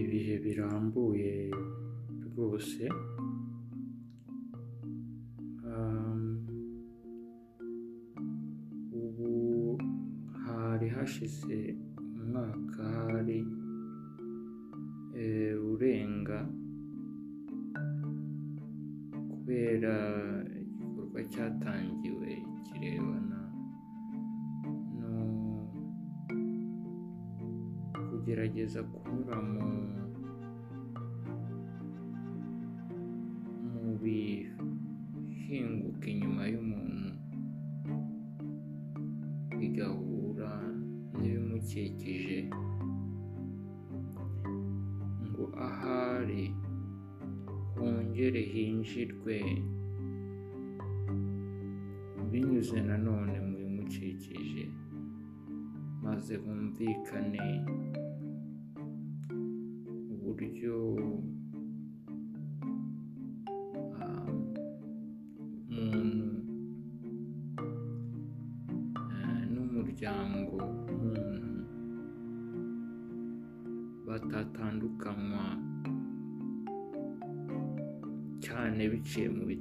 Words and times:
ibihe 0.00 0.34
birambuye 0.44 1.34
rwose 2.26 2.82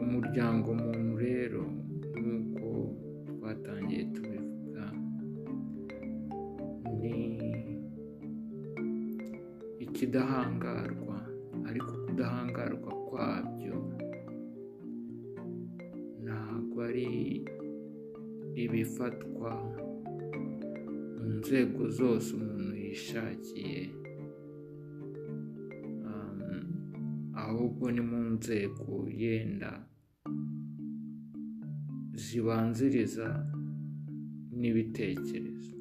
umuryango 0.03 0.69
muntu 0.83 1.13
rero 1.27 1.63
nk'uko 2.19 2.69
twatangiye 3.29 4.03
tubivuga 4.15 4.85
ni 7.01 7.19
ikidahangarwa 9.85 11.17
ariko 11.69 11.93
kudahangarwa 12.05 12.91
kwabyo 13.07 13.77
ntabwo 16.25 16.77
ari 16.89 17.09
ibifatwa 18.65 19.53
mu 21.17 21.25
nzego 21.39 21.83
zose 21.99 22.29
umuntu 22.39 22.73
yishakiye. 22.85 24.00
Ahubwo 27.81 27.95
ni 27.97 28.03
mu 28.11 28.21
nzego 28.37 28.87
yenda 29.21 29.71
zibanziriza 32.23 33.29
n'ibitekerezo. 34.59 35.77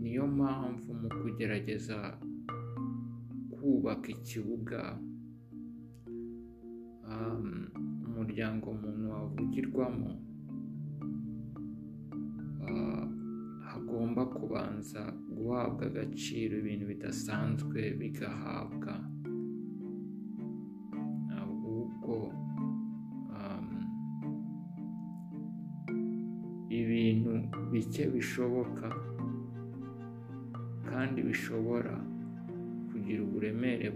Niyo 0.00 0.24
mpamvu 0.36 0.88
mu 1.00 1.08
kugerageza 1.20 1.98
kubaka 3.54 4.08
ikibuga 4.16 4.80
umuryango 8.06 8.66
muntu 8.80 9.04
wavugirwamo 9.14 10.10
hagomba 13.68 14.22
kubanza 14.36 15.02
guhabwa 15.46 15.82
agaciro 15.90 16.52
ibintu 16.62 16.84
bidasanzwe 16.92 17.80
bigahabwa. 18.00 18.92
Ahubwo 21.40 22.14
ibintu 26.80 27.32
bike 27.70 28.04
bishoboka 28.14 28.86
kandi 30.88 31.18
bishobora 31.28 31.94
kugira 32.88 33.20
uburemere 33.26 33.86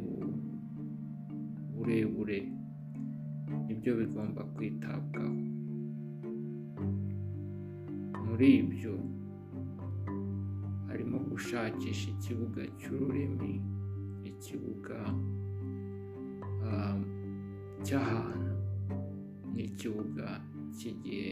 burebure 1.74 2.38
ni 3.66 3.72
byo 3.78 3.92
bigomba 4.00 4.42
kwitabwaho. 4.54 5.36
Muri 8.26 8.48
ibyo 8.62 8.94
gushakisha 11.50 12.10
ikibuga 12.14 12.62
cy'ururimi 12.78 13.52
ikibuga 14.30 14.98
cy'ahantu 17.82 18.54
n'ikibuga 19.54 20.26
cy'igihe 20.76 21.30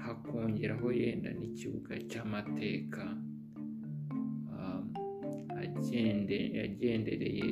hakongeraho 0.00 0.88
yenda 1.00 1.30
n'ikibuga 1.36 1.92
cy'amateka 2.08 3.04
yagendereye 6.56 7.48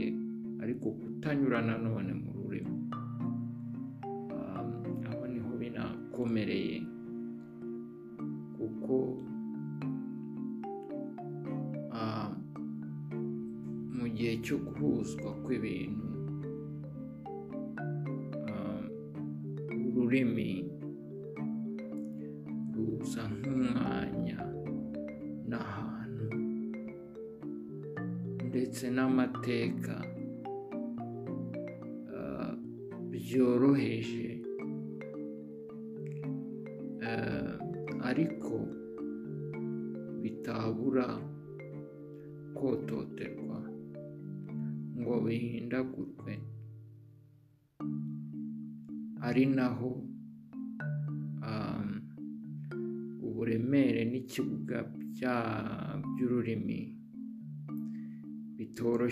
ariko 0.64 0.86
kutanyura 0.96 1.60
nanone 1.60 2.12
mu 2.24 2.30
rurimi. 2.32 2.76
Aho 5.12 5.22
ni 5.28 5.38
ho 5.44 5.50
binakomereye 5.60 6.76
kuko 8.56 8.94
cyo 14.44 14.56
guhuzwa 14.66 15.30
kw'ibintu 15.44 16.06
ururimi 19.86 20.50
ruza 22.74 23.22
nk'umwanya 23.34 24.40
n'ahantu 25.48 26.26
ndetse 28.48 28.84
n'amateka 28.94 29.94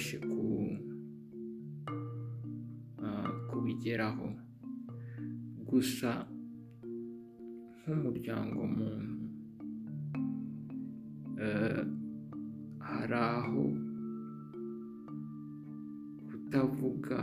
bitoroshye 0.02 0.18
kubigeraho 3.50 4.26
gusa 5.68 6.10
nk'umuryango 7.78 8.60
muntu 8.76 9.16
hari 12.88 13.18
aho 13.34 13.64
kutavuga 16.28 17.18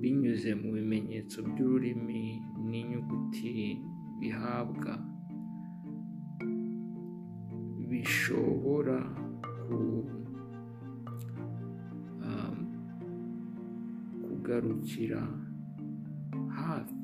binyuze 0.00 0.50
mu 0.60 0.68
bimenyetso 0.76 1.36
by'ururimi 1.48 2.22
n'inyuguti 2.68 3.52
bihabwa 4.18 4.94
bishobora 7.88 8.98
kugarukira 14.24 15.22
hafi 16.58 16.96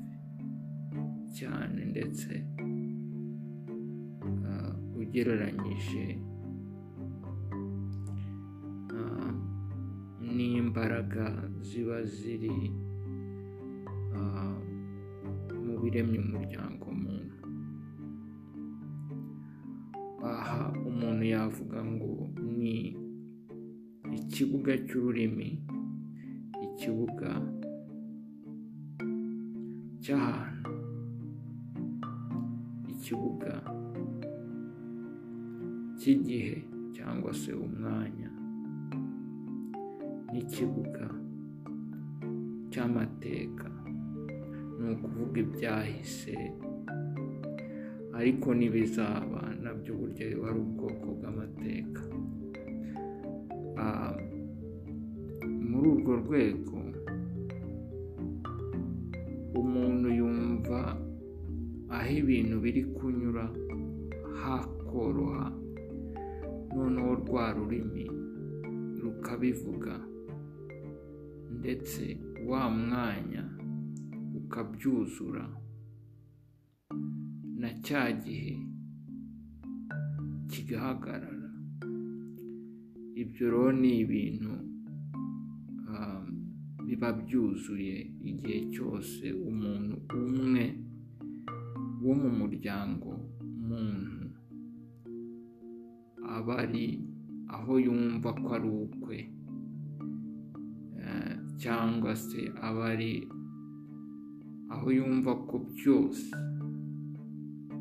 cyane 1.39 1.81
ndetse 1.93 2.31
ah, 4.49 4.73
ugereranyije 5.01 6.05
ah, 8.99 9.33
n'imbaraga 10.35 11.25
ziba 11.67 11.99
ziri 12.15 12.57
ah, 14.19 14.57
mu 15.65 15.75
biremye 15.83 16.19
umuryango 16.27 16.87
muntu 17.03 17.24
aha 20.25 20.73
umuntu 20.89 21.25
yavuga 21.35 21.79
ngo 21.85 22.13
ni 22.59 22.97
ikibuga 24.19 24.73
cy'ururimi 24.87 25.49
ikibuga 26.67 27.31
cy'ahantu 30.03 30.73
ikibuga 32.93 33.53
cy'igihe 35.99 36.57
cyangwa 36.97 37.31
se 37.41 37.51
umwanya 37.53 38.31
n'ikibuga 40.33 41.07
cy'amateka. 42.73 43.69
Ni 44.79 44.85
ukuvuga 44.93 45.37
ibyahise 45.45 46.37
ariko 48.19 48.49
n'ibizaba 48.55 49.54
na 49.85 49.91
byo 49.93 50.01
burya 50.01 50.25
biba 50.33 50.49
ari 50.49 50.59
ubwoko 50.65 51.07
bw'amateka 51.21 52.03
muri 55.69 55.87
urwo 55.93 56.13
rwego 56.25 56.77
umuntu 59.61 60.07
yumva 60.19 60.79
aho 61.97 62.11
ibintu 62.21 62.57
biri 62.65 62.83
kunyura 62.97 63.45
hakoroha 64.41 65.45
noneho 66.75 67.11
rwa 67.21 67.45
rurimi 67.57 68.05
rukabivuga 69.03 69.95
ndetse 71.61 72.03
wa 72.49 72.63
mwanya 72.73 73.45
ukabyuzura 74.39 75.45
na 77.61 77.69
cya 77.85 78.03
gihe 78.25 78.55
kigahagarara 80.55 81.51
ibyo 83.23 83.45
rero 83.51 83.73
ni 83.81 83.91
ibintu 84.07 84.55
ah, 85.91 86.23
biba 86.87 87.11
byuzuye 87.21 87.97
igihe 88.31 88.59
cyose 88.75 89.25
umuntu 89.51 89.95
umwe 90.15 90.65
wo 92.05 92.13
mu 92.21 92.31
muryango 92.39 93.11
muntu 93.67 94.27
aba 96.37 96.55
ari 96.65 96.87
aho 97.55 97.73
yumva 97.87 98.29
ko 98.39 98.45
ari 98.57 98.69
ukwe 98.85 99.19
eh, 101.03 101.33
cyangwa 101.63 102.11
se 102.27 102.41
aba 102.67 102.83
ari 102.95 103.13
aho 104.75 104.87
yumva 104.97 105.33
ko 105.49 105.57
byose 105.75 106.27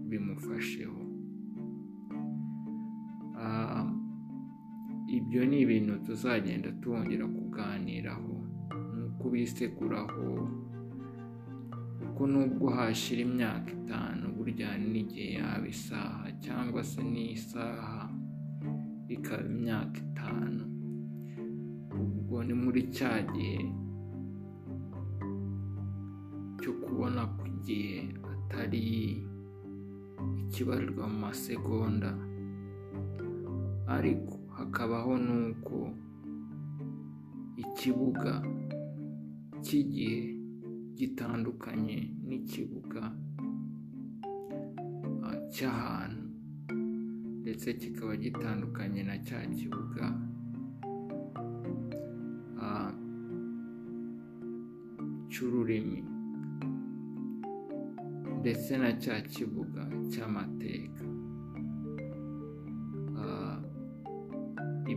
bimufasheho. 0.09 1.02
Ibyo 5.23 5.41
ni 5.49 5.57
ibintu 5.63 5.93
tuzagenda 6.05 6.69
twongera 6.81 7.25
kuganiraho 7.37 8.33
ni 8.93 9.01
ukubiseguraho 9.09 10.25
kuko 11.99 12.21
nubwo 12.31 12.65
hashira 12.77 13.21
imyaka 13.27 13.69
itanu 13.79 14.23
burya 14.35 14.69
n'igihe 14.91 15.27
yaba 15.39 15.65
isaha 15.75 16.25
cyangwa 16.43 16.81
se 16.83 17.01
n'isaha 17.13 18.09
ikaba 19.15 19.45
imyaka 19.53 19.97
itanu. 20.05 20.63
Ubwo 22.01 22.35
ni 22.45 22.53
muri 22.61 22.81
cya 22.95 23.13
gihe 23.33 23.61
cyo 26.61 26.71
kubona 26.83 27.21
ku 27.37 27.45
gihe 27.65 28.09
atari 28.33 28.83
ikibarirwa 30.41 31.05
mu 31.11 31.17
masegonda. 31.25 32.11
Ariko 33.95 34.32
hakabaho 34.73 35.13
n'uko 35.25 35.77
ikibuga 37.63 38.33
cy'igihe 39.63 40.21
gitandukanye 40.97 41.97
n'ikibuga 42.27 43.01
ah, 45.27 45.37
cy'ahantu 45.53 46.25
ndetse 47.41 47.67
kikaba 47.81 48.13
gitandukanye 48.23 49.01
na 49.09 49.15
cya 49.27 49.39
kibuga. 49.55 50.05
Ah, 52.65 52.89
cy'ururimi 55.31 56.01
ndetse 58.41 58.71
na 58.81 58.89
cya 59.01 59.15
kibuga 59.31 59.81
cy'amateka. 60.11 61.02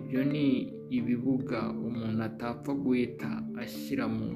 Ibyo 0.07 0.23
ni 0.23 0.47
ibibuga 0.99 1.59
umuntu 1.87 2.21
atapfa 2.31 2.73
guhita 2.83 3.31
ashyira 3.63 4.07
mu 4.07 4.29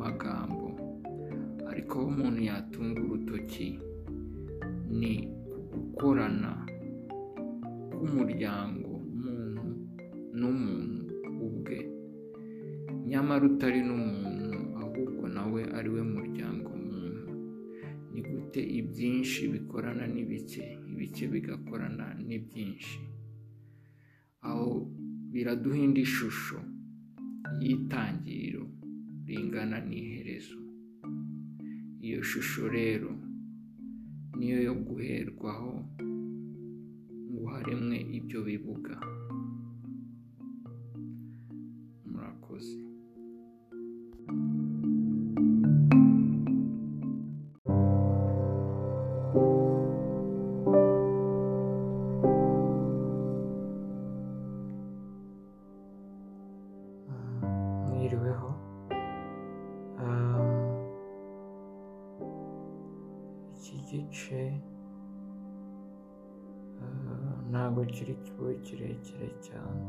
magambo. 0.00 0.66
Ariko 1.70 1.92
aho 2.00 2.08
umuntu 2.08 2.40
yatunga 2.48 2.98
urutoki 3.04 3.68
ni 4.98 5.12
gukorana 5.72 6.52
k'umuryango 7.92 8.90
muntu 9.20 9.64
n'umuntu 10.38 11.12
ubwe. 11.44 11.78
Nyamara 13.08 13.44
utari 13.50 13.80
n'umuntu 13.84 14.58
ahubwo 14.82 15.24
nawe 15.28 15.60
ari 15.76 15.88
we 15.94 16.00
muryango 16.14 16.70
muntu 16.88 17.32
ni 18.12 18.20
gute 18.24 18.60
ibyinshi 18.78 19.40
bikorana 19.52 20.04
n'ibike 20.08 20.64
ibike 20.92 21.24
bigakorana 21.32 22.06
n'ibyinshi 22.26 22.96
aho 24.48 24.68
biraduha 25.32 25.78
indi 25.86 26.04
shusho 26.14 26.58
y'itangiriro 27.64 28.64
ringana 29.26 29.78
n'iherezo. 29.88 30.58
Iyo 32.06 32.20
shusho 32.30 32.62
rero 32.68 33.10
niyo 34.38 34.58
yo 34.68 34.74
guherwaho 34.86 35.72
ngo 37.32 37.42
haremwe 37.52 37.96
ibyo 38.18 38.38
bibuga. 38.48 38.94
Murakoze. 42.10 42.76
Ntabwo 67.98 68.04
kiri 68.04 68.14
kibe 68.24 68.52
kirekire 68.64 69.28
cyane 69.46 69.82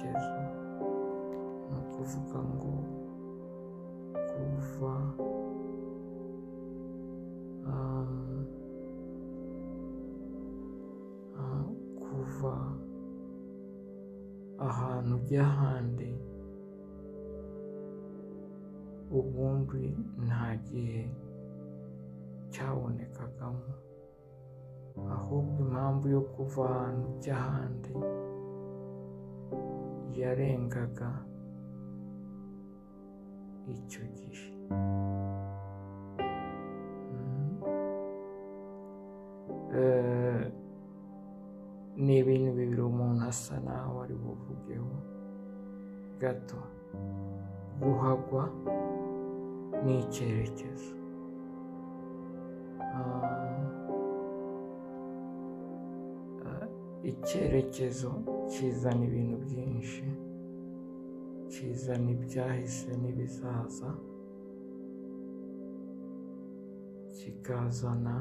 ibyerekezo 0.00 0.40
ni 1.70 1.76
ukuvuga 1.80 2.38
ngo 2.52 2.72
kuva 4.30 4.94
um, 7.68 8.46
ah, 11.38 11.64
kuva 12.00 12.54
ahantu 14.68 15.14
ujya 15.16 15.42
ahandi 15.50 16.10
ubundi 19.18 19.84
nta 20.26 20.46
gihe 20.66 21.02
cyabonekagamo. 22.52 23.68
Ahubwo 25.16 25.56
impamvu 25.64 26.04
yo 26.14 26.20
kuva 26.32 26.62
ahantu 26.70 27.04
ujya 27.14 27.34
ahandi 27.36 27.92
yarengaga 30.18 31.10
icyo 33.74 34.02
gihe 34.18 34.46
Mm. 37.10 37.58
Eh, 39.74 40.42
ni 41.98 42.14
ibintu 42.22 42.50
bibiri 42.54 42.82
umuntu 42.82 43.22
asa 43.30 43.54
naho 43.66 44.02
ari 44.06 44.14
buvugeho 44.22 44.94
gato 46.22 46.58
guhagwa 47.82 48.44
n'icyerekezo 49.84 50.94
Ah, 52.78 53.66
ah, 56.46 56.66
icyerekezo 57.10 58.10
kizana 58.50 59.02
ibintu 59.08 59.36
byinshi 59.44 60.04
kizana 61.52 62.08
ibyahise 62.16 62.90
n'ibizaza 63.02 63.88
kikazana 67.16 68.14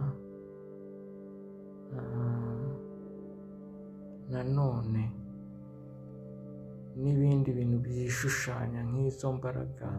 nanone 4.31 5.03
n'ibindi 7.01 7.49
bintu 7.57 7.77
byishushanya 7.85 8.79
nk'izo 8.89 9.27
mbaraga 9.37 9.89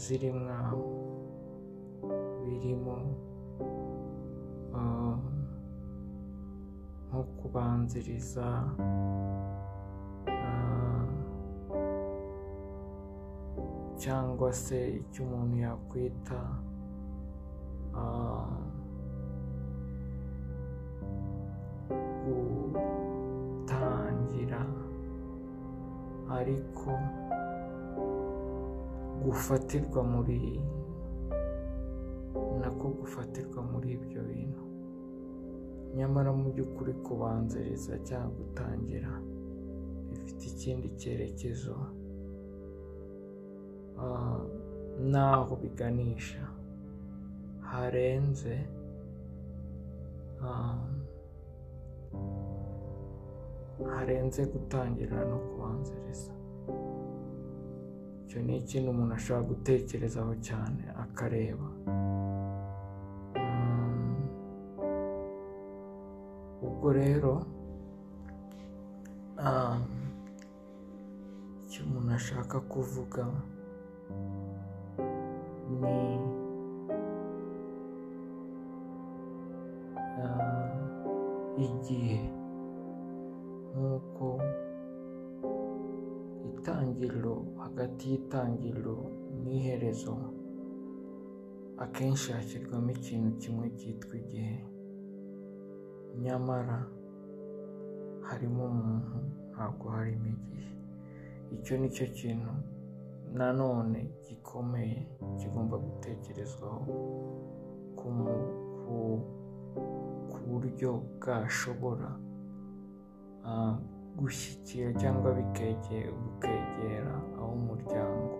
ziri 0.00 0.30
mwaho 0.40 0.84
birimo 2.44 2.96
nko 7.10 7.20
kubanziriza 7.38 8.46
cyangwa 14.02 14.48
se 14.62 14.76
icyo 15.00 15.18
umuntu 15.26 15.54
yakwita 15.64 16.38
gutangira 23.30 24.60
ariko 26.38 26.90
gufatirwa 29.24 30.00
muri 30.12 30.40
nako 32.60 32.86
gufatirwa 33.00 33.60
muri 33.70 33.88
ibyo 33.96 34.20
bintu 34.30 34.62
nyamara 35.96 36.30
mu 36.32 36.44
by'ukuri 36.52 36.92
kubanziriza 37.04 37.94
cyangwa 38.08 38.30
gutangira 38.38 39.10
bifite 40.08 40.42
ikindi 40.52 40.88
cyerekezo 41.00 41.74
ah, 44.02 44.40
n'aho 45.10 45.52
biganisha. 45.62 46.42
Harenze 47.70 48.54
ah, 50.42 50.78
harenze 53.94 54.42
gutangira 54.52 55.16
no 55.30 55.38
kubanziriza. 55.46 56.32
Icyo 58.24 58.38
ni 58.46 58.56
ikintu 58.62 58.88
umuntu 58.90 59.14
ashobora 59.14 59.48
gutekerezaho 59.50 60.32
cyane 60.46 60.82
akareba. 61.02 61.66
Ubwo 66.80 66.96
rero 66.96 67.32
ah, 69.36 69.76
icyo 71.62 71.80
umuntu 71.84 72.10
ashaka 72.18 72.56
kuvuga 72.72 73.22
ni 75.80 76.00
ah, 80.24 80.72
igihe. 81.66 82.18
Nk'uko 83.76 84.26
itangiriro 86.48 87.34
hagati 87.62 88.02
y'itangiriro 88.10 88.96
n'iherezo 89.42 90.14
akenshi 91.84 92.28
hashyirwamo 92.36 92.88
ikintu 92.96 93.30
kimwe 93.40 93.66
cyitwa 93.78 94.14
igihe. 94.22 94.56
Nyamara 96.22 96.78
harimo 98.28 98.62
umuntu 98.72 99.16
ntabwo 99.52 99.84
harimo 99.96 100.26
igihe. 100.36 100.72
Icyo 101.54 101.74
ni 101.78 101.88
cyo 101.94 102.06
kintu 102.18 102.52
nanone 103.38 103.98
gikomeye 104.24 104.98
kigomba 105.38 105.76
gutekerezwaho 105.78 106.84
ku 107.98 108.06
buryo 110.48 110.90
bwashobora 111.16 112.10
gushyikira 114.18 114.88
cyangwa 115.00 115.28
bukegera 115.34 117.14
aho 117.38 117.50
umuryango 117.60 118.38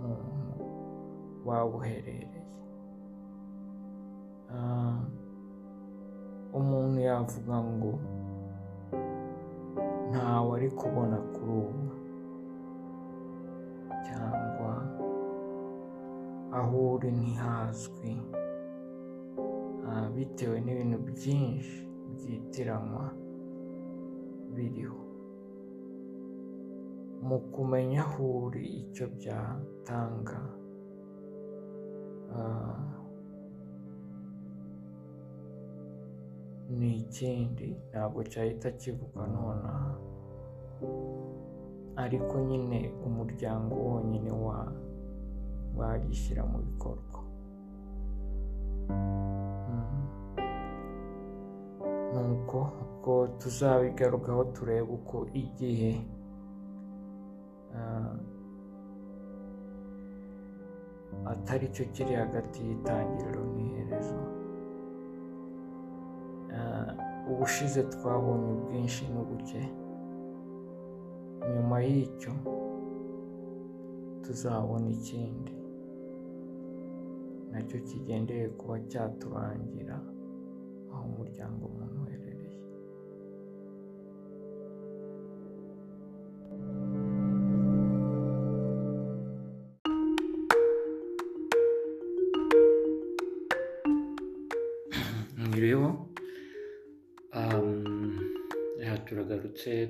muntu 0.00 0.54
waba 1.46 1.74
uherereye 1.78 2.42
umuntu 6.58 6.98
yavuga 7.08 7.54
ngo 7.72 7.92
ntawe 10.10 10.50
ari 10.56 10.68
kubona 10.80 11.16
kuri 11.32 11.52
ubu 11.62 11.84
cyangwa 14.06 14.72
aho 16.58 16.76
uri 16.94 17.08
ntihazwi. 17.18 18.12
Ah, 19.88 20.06
bitewe 20.14 20.56
n'ibintu 20.64 20.98
byinshi 21.10 21.76
byitiranwa 22.14 23.04
biriho. 24.54 25.00
Mu 27.26 27.38
kumenya 27.52 28.02
aho 28.06 28.22
uri 28.46 28.62
icyo 28.82 29.04
byatanga 29.16 30.38
ni 36.70 36.96
ikindi 36.96 37.76
ntabwo 37.90 38.22
cyahita 38.22 38.70
kivugwa 38.70 39.26
nonaha. 39.26 39.94
Ariko 41.96 42.34
nyine 42.40 42.92
umuryango 43.06 43.74
wonyine 43.74 44.30
wa 44.32 44.72
wagishyira 45.76 46.42
mu 46.44 46.58
bikorwa. 46.58 47.20
Mm. 48.88 50.06
nuko 52.14 52.58
ubwo 52.82 53.26
tuzabigarukaho 53.40 54.44
turebe 54.44 54.80
uko 54.96 55.26
igihe 55.34 55.92
ah, 57.76 58.14
atari 61.32 61.68
cyo 61.74 61.84
kiri 61.92 62.14
hagati 62.14 62.58
y'itangiriro 62.66 63.42
n'iherezo. 63.54 64.16
Ubushize 67.30 67.80
twabonye 67.94 68.48
ubwinshi 68.56 69.02
n'ubuke. 69.12 69.60
Nyuma 71.52 71.76
y'icyo 71.88 72.32
tuzabona 74.24 74.88
ikindi. 74.96 75.52
Nacyo 77.50 77.78
kigendeye 77.88 78.46
kuba 78.58 78.76
cyaturangira 78.90 79.96
aho 80.92 81.02
umuryango 81.10 81.62
umuntu 81.70 81.96
uherereye 82.04 82.25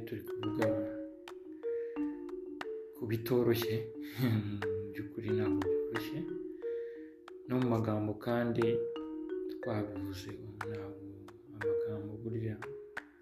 turi 0.06 0.22
kuvuga 0.28 0.66
ku 2.96 3.02
bitoroshye. 3.10 3.74
Mu 4.20 4.86
by'ukuri 4.90 5.28
ntabwo 5.36 5.66
byoroshye. 5.66 6.18
No 7.46 7.54
mu 7.60 7.66
magambo 7.74 8.10
kandi 8.26 8.66
twabivuze 9.52 10.30
ntabwo 10.56 11.04
amagambo 11.54 12.12
burya 12.22 12.54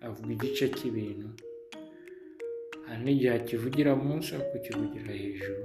avuga 0.06 0.30
igice 0.36 0.64
cy'ibintu. 0.76 1.28
Hari 2.86 3.00
n'igihe 3.04 3.32
akivugira 3.38 3.90
munsi 4.04 4.28
ariko 4.36 4.50
kukivugira 4.52 5.10
hejuru. 5.20 5.62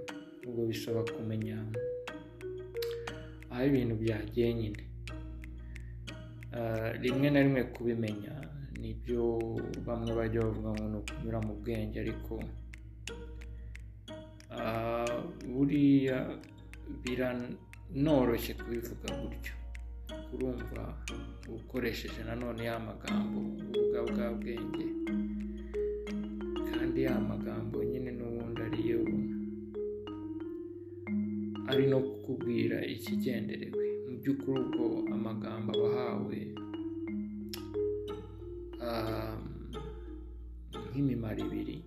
Ubwo 0.47 0.61
bisaba 0.69 1.01
kumenya 1.15 1.57
aho 3.51 3.63
ibintu 3.69 3.93
byagiye 4.01 4.47
nyine. 4.59 4.83
Rimwe 7.03 7.27
na 7.29 7.39
rimwe 7.43 7.61
kubimenya 7.73 8.33
ni 8.81 8.91
byo 9.01 9.23
bamwe 9.85 10.11
bajya 10.17 10.39
bavuga 10.45 10.69
ngo 10.75 10.85
ni 10.91 10.97
ukunyura 11.01 11.39
mu 11.47 11.53
bwenge 11.61 11.97
ariko 12.05 12.33
buriya 15.51 16.17
biranoroshye 17.03 18.51
kubivuga 18.59 19.07
gutyo. 19.21 19.53
Urumva 20.33 20.83
ukoresheje 21.57 22.21
nanone 22.23 22.63
ya 22.69 22.79
magambo 22.79 23.39
uvuga 23.69 23.99
bwa 24.09 24.27
bwenge 24.39 24.85
kandi 26.69 26.99
ya 27.07 27.15
magambo 27.31 27.77
nyine 27.83 28.11
n'ubundi 28.17 28.61
ariyo 28.67 29.01
ari 31.69 31.83
no 31.91 31.99
kukubwira 32.07 32.77
ikigenderewe. 32.93 33.83
Mu 34.07 34.13
by'ukuri 34.21 34.57
ubwo 34.63 34.85
amagambo 35.15 35.69
aba 35.75 35.87
ahawe 35.93 36.37
nk'imimaro 40.89 41.39
ibiri 41.47 41.77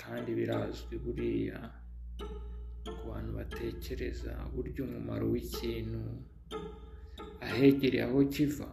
kandi 0.00 0.30
birazwi 0.38 0.94
buriya 1.04 1.58
ku 2.98 3.02
bantu 3.10 3.30
batekereza 3.38 4.32
burya 4.52 4.80
umumaro 4.88 5.24
w'ikintu 5.32 6.00
ahegereye 7.46 8.04
aho 8.08 8.18
kiva 8.34 8.68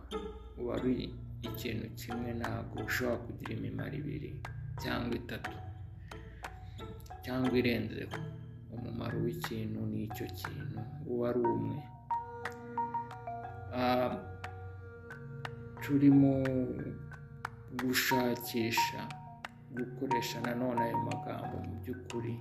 uba 0.60 0.72
ari 0.80 0.94
ikintu 1.50 1.86
kimwe 2.00 2.30
ntabwo 2.40 2.76
ushobora 2.88 3.22
kugira 3.26 3.52
imimaro 3.58 3.96
ibiri 4.02 4.32
cyangwa 4.82 5.14
itatu 5.22 5.52
cyangwa 7.24 7.54
irenzeho. 7.62 8.18
Umumaro 8.76 9.18
w'ikintu 9.26 9.80
ni 9.92 10.00
icyo 10.08 10.26
kintu 10.40 10.80
uba 11.12 11.26
ari 11.30 11.40
umwe. 11.54 11.78
Turimo 15.84 16.34
gushakisha 17.80 19.00
gukoresha 19.76 20.38
nanone 20.42 20.82
ayo 20.88 20.98
magambo 21.10 21.56
mu 21.66 21.74
by'ukuri. 21.82 22.34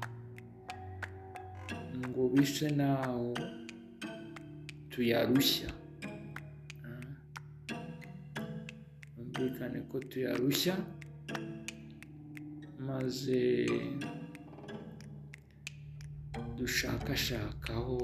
Ngo 2.07 2.23
bise 2.35 2.69
naho 2.81 3.35
tuyarushya. 4.91 5.71
Byumvikane 9.15 9.81
ko 9.91 9.97
tuyarushya 10.11 10.75
maze 12.89 13.41
dushakashakaho 16.59 17.97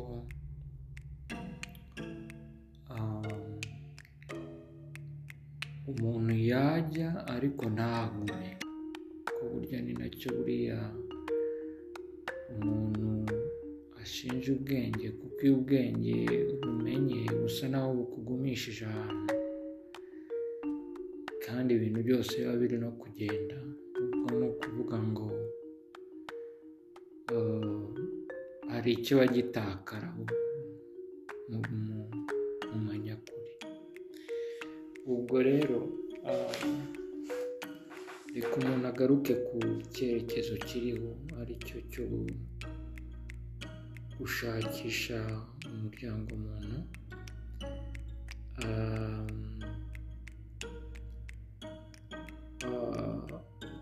umuntu 5.90 6.32
yajya 6.52 7.08
ariko 7.34 7.64
ntagume. 7.76 8.48
Ko 9.34 9.42
burya 9.52 9.78
ni 9.84 9.92
na 10.00 10.06
cyo 10.18 10.28
buriya 10.36 10.78
umuntu 12.54 13.08
ashinja 14.02 14.48
ubwenge 14.56 15.06
kuko 15.18 15.38
iyo 15.44 15.52
ubwenge 15.58 16.16
bumenye 16.62 17.20
busa 17.40 17.64
naho 17.72 17.88
bukugumishije 17.98 18.82
ahantu. 18.90 19.34
Kandi 21.44 21.70
ibintu 21.78 22.00
byose 22.06 22.32
biba 22.38 22.54
biri 22.60 22.76
no 22.82 22.90
kugenda. 23.00 23.56
Ubwo 24.02 24.28
ni 24.38 24.46
ukuvuga 24.50 24.96
ngo 25.10 25.26
hari 28.72 28.90
ikiba 28.98 29.24
gitakara 29.34 30.08
ubwo 35.12 35.36
rero 35.48 35.78
reka 38.34 38.52
umuntu 38.60 38.86
agaruke 38.92 39.32
ku 39.46 39.56
cyerekezo 39.94 40.54
kiriho 40.66 41.10
ari 41.40 41.54
cyo 41.66 41.78
cyo 41.92 42.04
gushakisha 44.18 45.18
umuryango 45.72 46.30
muntu. 46.44 46.78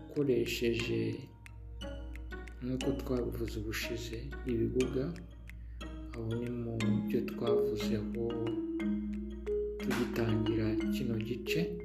Ukoresheje 0.05 0.99
nk'uko 2.63 2.87
twabivuze 3.01 3.55
ubushize 3.61 4.17
ibibuga 4.51 5.03
aho 6.13 6.29
ni 6.39 6.49
mu 6.61 6.73
byo 7.05 7.19
twavuzeho 7.29 8.23
tugitangira 9.85 10.65
kino 10.93 11.15
gice. 11.17 11.84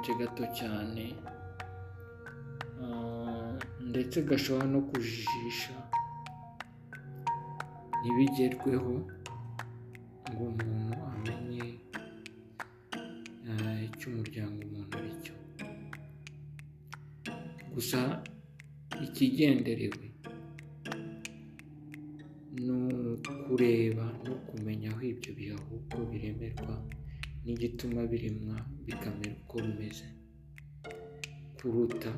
Agace 0.00 0.14
gato 0.18 0.44
cyane 0.58 1.04
ndetse 3.90 4.16
gashobora 4.28 4.66
no 4.72 4.80
kujijisha. 4.88 5.74
Ntibigerweho 8.00 8.92
ngo 10.30 10.42
umuntu 10.50 10.98
amenye 11.12 11.64
icyo 13.86 14.06
umuryango 14.10 14.58
umuntu 14.66 14.92
ari 14.98 15.12
cyo. 15.24 15.34
Gusa 17.74 17.98
ikigenderewe 19.04 20.06
ni 22.64 22.72
ukureba 23.12 24.04
no 24.24 24.34
kumenya 24.48 24.88
aho 24.92 25.02
ibyo 25.12 25.30
ahubwo 25.58 25.96
biremerwa 26.10 26.72
n'igituma 27.44 28.00
biremwa 28.10 28.56
bikamera 28.86 29.34
uko 29.42 29.56
bimeze. 29.64 30.06
Kuruta 31.56 32.10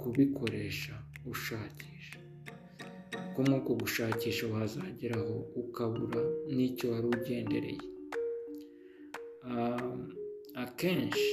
kubikoresha 0.00 0.94
ushakisha. 1.32 2.18
Kuko 3.24 3.38
nk'uko 3.46 3.70
gushakisha 3.80 4.44
wazageraho 4.54 5.34
ukabura 5.62 6.20
n'icyo 6.54 6.86
wari 6.92 7.06
ugendereye. 7.16 7.84
Akenshi 10.62 11.30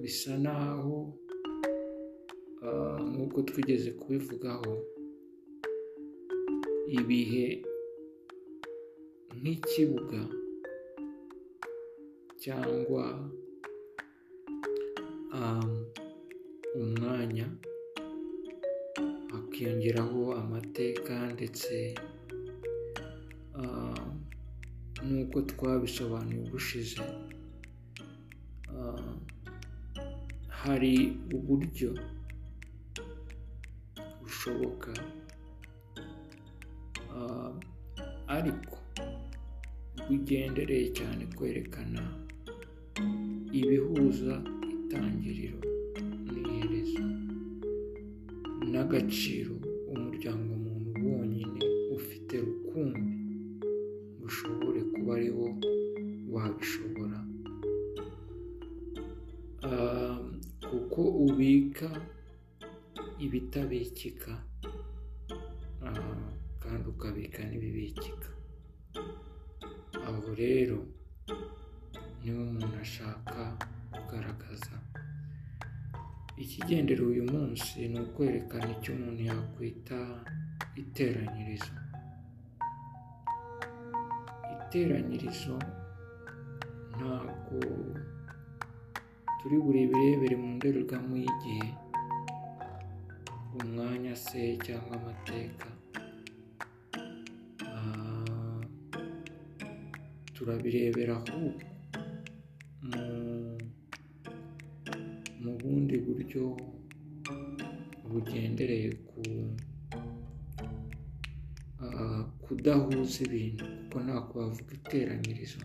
bisa 0.00 0.32
naho 0.44 0.96
nk'uko 3.10 3.38
twigeze 3.48 3.90
kubivugaho 4.00 4.72
ibihe 6.98 7.46
nk'ikibuga 9.40 10.20
cyangwa 12.44 13.04
umwanya 16.80 17.46
hakiyongeraho 19.32 20.20
amateka 20.42 21.14
ndetse 21.34 21.74
nk'uko 25.04 25.36
twabisobanuye 25.50 26.40
ubushize. 26.46 27.02
Hari 30.62 30.94
uburyo 31.36 31.90
bushoboka 34.22 34.92
ariko 38.36 38.76
bugendereye 40.06 40.86
cyane 40.98 41.22
kwerekana 41.36 42.02
ibihuza 43.60 44.34
itangiriro 44.74 45.58
n'iherezo 46.32 47.04
n'agaciro 48.72 49.54
umuryango 49.92 50.50
muntu 50.64 50.88
wonyine 51.08 51.60
ufite 51.96 52.34
rukumbi 52.46 53.14
ngo 54.16 54.24
ushobore 54.28 54.80
kuba 54.92 55.10
ari 55.16 55.30
wo 55.38 55.46
wabishobora 56.34 57.18
kuko 60.70 61.00
ubika 61.26 61.88
ibitabikika 63.24 64.32
kandi 66.62 66.86
ukabika 66.94 67.40
n'ibibikika. 67.48 68.28
Aho 70.08 70.28
rero 70.42 70.78
ikigendera 76.64 77.02
uyu 77.12 77.24
munsi 77.32 77.76
ni 77.92 77.98
ukwerekana 78.04 78.68
icyo 78.76 78.90
umuntu 78.96 79.22
yakwita 79.30 79.98
iteranyirizo 80.82 81.72
iteranyirizo 84.54 85.56
ntabwo 86.96 87.56
turi 89.38 89.56
bureberebere 89.64 90.34
mu 90.42 90.48
ndorerwamo 90.56 91.14
y'igihe 91.22 91.68
umwanya 93.60 94.12
se 94.26 94.40
cyangwa 94.64 94.94
amateka. 95.00 95.66
Turabirebera 100.34 101.12
ahubwo. 101.20 101.66
Mu 105.64 105.70
bundi 105.72 105.96
buryo 106.06 106.44
bugendereye 108.10 108.90
ku 109.08 109.20
ah, 111.84 112.22
kudahuza 112.44 113.16
ibintu 113.26 113.64
kuko 113.80 113.96
ntabwo 114.04 114.32
wavuga 114.44 114.72
iteranyirizo 114.80 115.60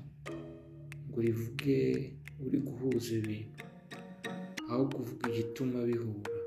ngo 1.08 1.18
rivuge 1.26 1.78
uri 2.46 2.58
guhuza 2.68 3.12
ibintu 3.20 3.64
ahubwo 4.72 4.98
uvuga 5.04 5.24
igituma 5.32 5.78
bihura. 5.90 6.38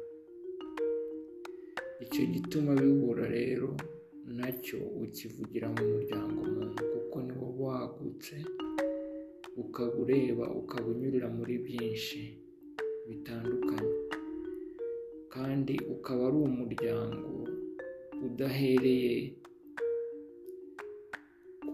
Icyo 2.05 2.23
gituma 2.35 2.71
bihura 2.81 3.25
rero 3.39 3.69
na 4.39 4.49
cyo 4.65 4.79
ukivugira 5.03 5.67
mu 5.75 5.83
muryango 5.93 6.39
muntu 6.55 6.81
kuko 6.93 7.17
niwo 7.27 7.49
wagutse 7.63 8.35
ukaba 9.63 9.93
ureba 10.03 10.45
ukaba 10.61 10.87
unyurira 10.93 11.29
muri 11.37 11.55
byinshi. 11.67 12.21
Bitandukanye. 13.09 13.95
Kandi 15.35 15.75
ukaba 15.95 16.23
ari 16.29 16.39
umuryango 16.49 17.31
udahereye 18.27 19.15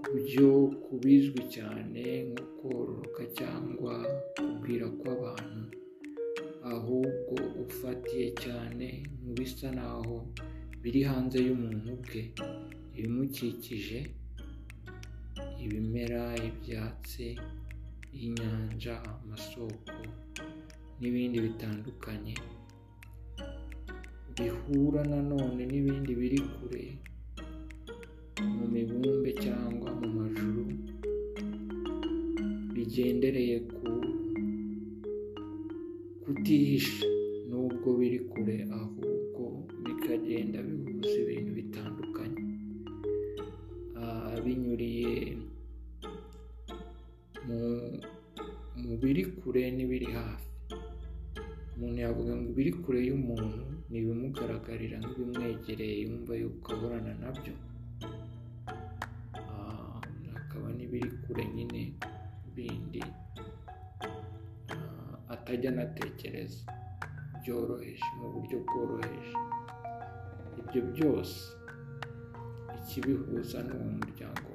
ku 0.05 0.14
byo 0.25 0.51
ku 0.85 0.93
bizwi 1.03 1.41
cyane 1.55 2.03
nko 2.31 2.45
kororoka 2.59 3.23
cyangwa 3.38 3.95
kugwira 4.37 4.87
kw'abantu 5.01 5.62
ahubwo 6.75 7.35
ufatiye 7.64 8.27
cyane 8.45 8.87
mu 9.23 9.31
bisa 9.38 9.69
naho 9.79 10.17
biri 10.83 11.01
hanze 11.11 11.38
y'umuntu 11.47 11.91
bwe. 12.03 12.23
Ibimukikije 12.99 13.99
ibimera 15.64 16.23
ibyatsi 16.49 17.27
inyanja 18.25 18.95
amasoko 19.12 19.95
n'ibindi 21.01 21.37
bitandukanye 21.47 22.35
bihura 24.37 25.01
nanone 25.11 25.63
n'ibindi 25.71 26.13
biri 26.21 26.41
kure 26.55 26.85
mu 28.57 28.65
mibumbe 28.75 29.31
cyangwa 29.45 29.89
mu 30.01 30.09
majuru 30.19 30.63
bigendereye 32.75 33.57
ku 33.75 33.91
kutihisha 36.23 37.07
nubwo 37.49 37.89
biri 37.99 38.19
kure 38.31 38.57
ahubwo 38.79 39.43
bikagenda 39.85 40.59
bihuza 40.67 41.15
ibintu 41.23 41.51
bitandukanye. 41.59 42.43
Ah, 44.01 44.35
binyuriye 44.45 45.13
mu 47.47 47.59
mu 48.83 48.93
biri 49.03 49.23
kure 49.39 49.63
n'ibiri 49.77 50.09
hafi. 50.17 50.48
Umuntu 51.79 51.99
yavuga 52.03 52.33
ngo 52.35 52.49
ibiri 52.53 52.73
kure 52.83 53.01
y'umuntu 53.09 53.62
ni 53.91 53.97
ibimugaragarira 54.03 54.97
nk'ibimwegereye 54.99 55.95
yumva 56.03 56.33
yuko 56.41 56.67
ahorana 56.75 57.12
na 57.23 57.31
byo. 57.37 57.55
Ah, 59.55 60.03
hakaba 60.35 60.69
n'ibiri 60.77 61.09
kure 61.23 61.45
nyine 61.55 61.81
bindi. 62.55 63.03
Ah, 64.75 65.14
atajya 65.35 65.71
anatekereza. 65.71 66.67
Byoroheje 67.41 68.07
mu 68.19 68.27
buryo 68.35 68.57
bworoheje. 68.67 69.35
Ibyo 70.61 70.81
byose 70.93 71.38
ikibihuza 72.77 73.59
ni 73.62 73.73
uwo 73.79 73.88
muryango 73.99 74.49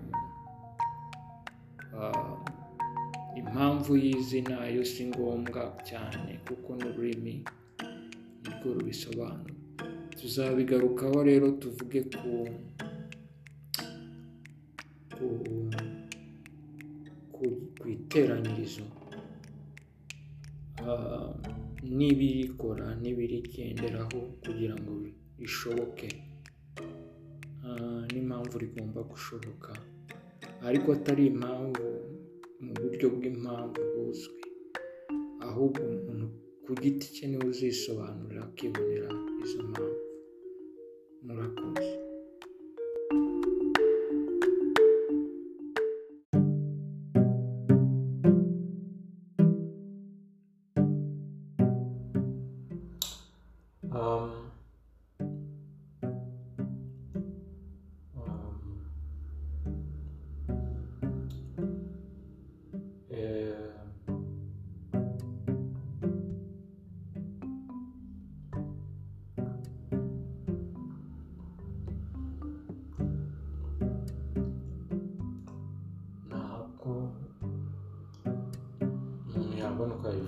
impamvu 3.54 3.92
y'izina 4.04 4.58
yo 4.76 4.82
si 4.92 5.04
ngombwa 5.14 5.62
cyane 5.90 6.32
kuko 6.48 6.70
n'ururimi 6.80 7.34
nirwo 8.42 8.68
rubisobanura. 8.76 9.54
Tuzabigarukaho 10.18 11.18
rero 11.30 11.48
tuvuge 11.62 12.02
ku 12.14 12.34
ku 17.78 17.84
iteranyirizo. 17.96 18.86
Ah, 20.90 21.30
n'ibirikora 21.98 22.88
n'ibirigenderaho 23.02 24.18
kugira 24.44 24.74
ngo 24.82 24.92
rishoboke 25.40 26.10
Ah, 27.66 28.02
n'impamvu 28.12 28.56
rigomba 28.64 29.00
gushoboka. 29.12 29.72
Ariko 30.68 30.88
atari 30.98 31.24
impamvu 31.32 31.86
mu 32.64 32.74
buryo 32.82 33.06
bw'impamvu 33.16 33.80
buzwi. 33.94 34.42
Ahubwo 35.48 35.80
umuntu 35.92 36.26
ku 36.64 36.72
giti 36.82 37.06
cye 37.16 37.26
ni 37.28 37.38
we 37.40 37.46
uzisobanurira 37.52 38.42
akibonera 38.48 39.10
izo 39.44 39.60
mpamvu. 39.70 40.02
Murakoze. 41.26 42.13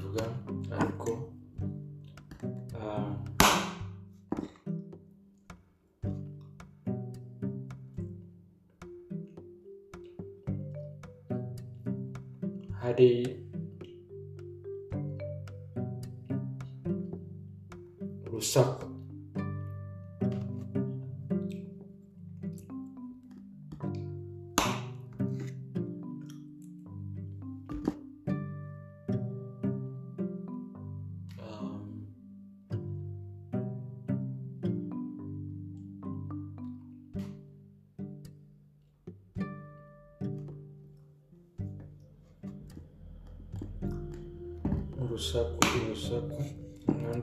jogar 0.02 0.45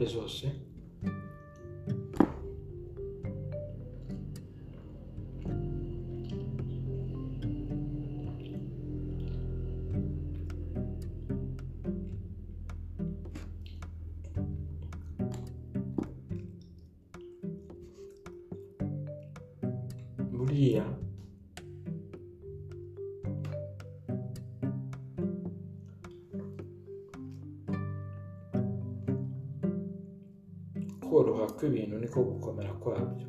impande 0.02 0.06
zose 0.06 0.71
niko 32.12 32.20
gukomera 32.30 32.72
kwabyo 32.80 33.26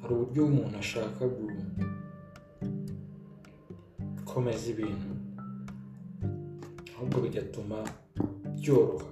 hari 0.00 0.12
uburyo 0.14 0.40
umuntu 0.48 0.76
ashaka 0.84 1.22
gukomeza 4.16 4.64
ibintu 4.72 5.10
ahubwo 6.94 7.16
bigatuma 7.24 7.78
byoroha 8.58 9.10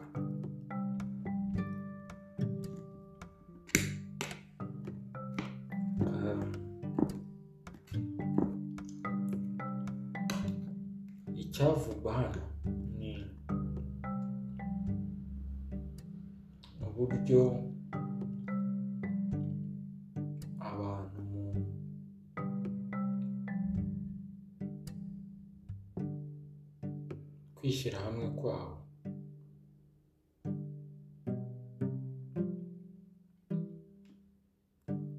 kwabo 28.39 28.77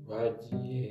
bagiye 0.07 0.89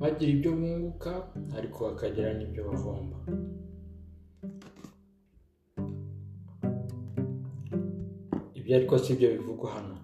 bagira 0.00 0.30
ibyo 0.34 0.50
bunguka 0.58 1.12
ariko 1.56 1.78
bakagira 1.86 2.30
n'ibyo 2.34 2.60
bahomba. 2.68 3.18
Ibyo 8.58 8.72
ariko 8.78 8.94
si 9.02 9.10
byo 9.18 9.28
bivugwa 9.34 9.68
hano. 9.76 9.96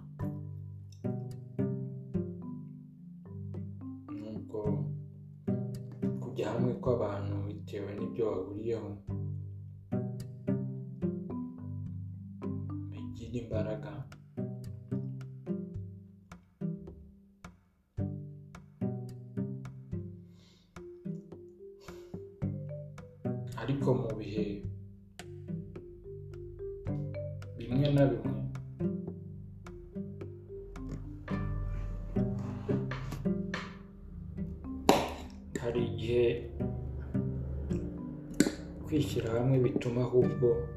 Ahubwo 40.43 40.67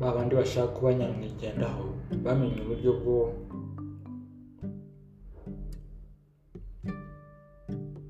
ba 0.00 0.08
bandi 0.14 0.32
bashaka 0.36 0.72
kuba 0.76 0.90
nyamwigendaho 0.98 1.84
bamenya 2.24 2.60
uburyo 2.62 2.90
bwo 3.00 3.18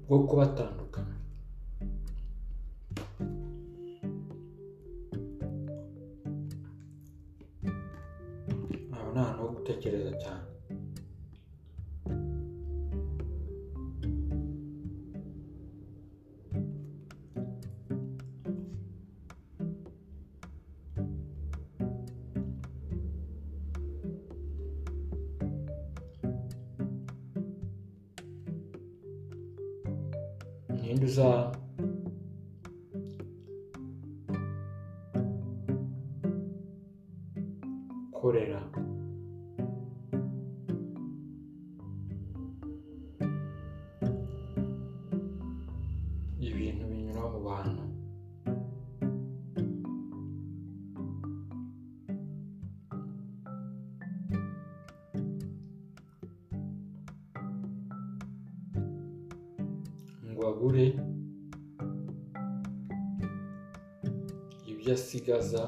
bwo 0.06 0.18
kubatandukana 0.28 0.85
ibyo 64.86 64.94
asigaza 64.94 65.62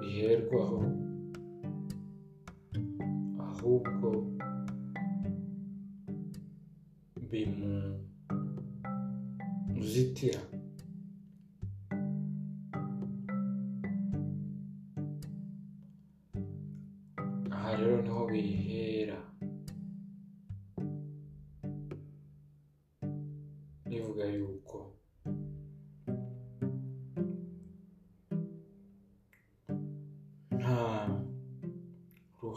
biherwaho 0.00 0.76
ahubwo 0.76 1.01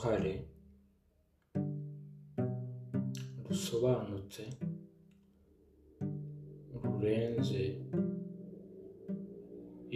ruhare 0.06 0.34
rusobanutse 3.50 4.44
rurenze. 6.82 7.64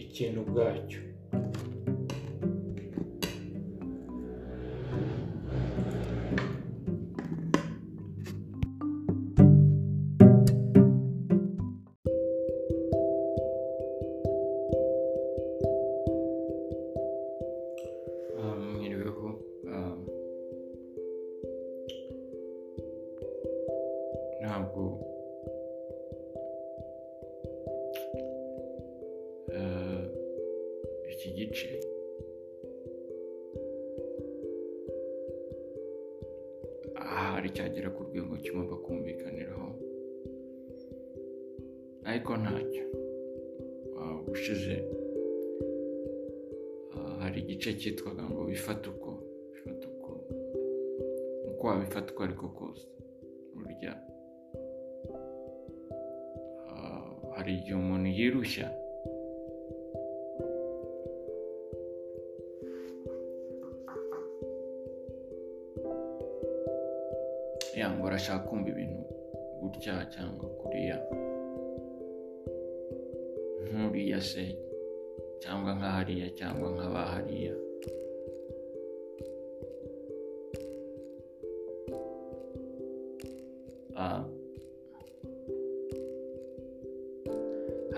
Ikintu 0.01 0.37
ubwacyo. 0.43 1.01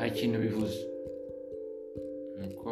Hari 0.01 0.13
ikintu 0.17 0.37
bivuze 0.45 0.79
nuko 2.37 2.69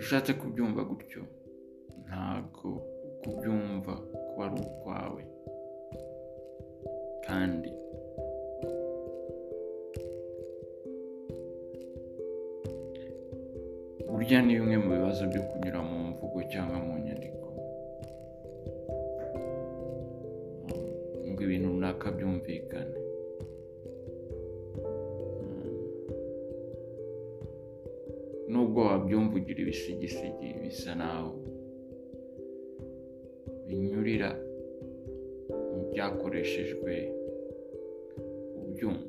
ushatse 0.00 0.30
kubyumva 0.40 0.80
gutyo? 0.90 1.22
Ntabwo 2.06 2.68
kubyumva 3.20 3.92
kuba 4.28 4.44
ari 4.46 4.56
ukwawe. 4.66 5.22
Kandi 7.26 7.70
burya 14.12 14.38
ni 14.44 14.52
bimwe 14.56 14.76
mu 14.84 14.88
bibazo 14.96 15.22
byo 15.32 15.42
kunyura 15.48 15.80
mu 15.88 15.96
mvugo 16.08 16.38
cyangwa 16.52 16.76
mu 16.84 16.92
nyandiko. 17.04 17.46
Ngo 21.28 21.40
ibintu 21.46 21.72
runaka 21.72 22.06
byumvikane. 22.16 23.03
Wabyumva 29.04 29.36
ugira 29.36 29.60
ibisigisigi 29.60 30.48
bisa 30.64 30.94
naho 30.96 31.30
binyurira 33.66 34.30
mu 35.72 35.80
byakoreshejwe 35.92 36.92
ubyumva 38.64 39.08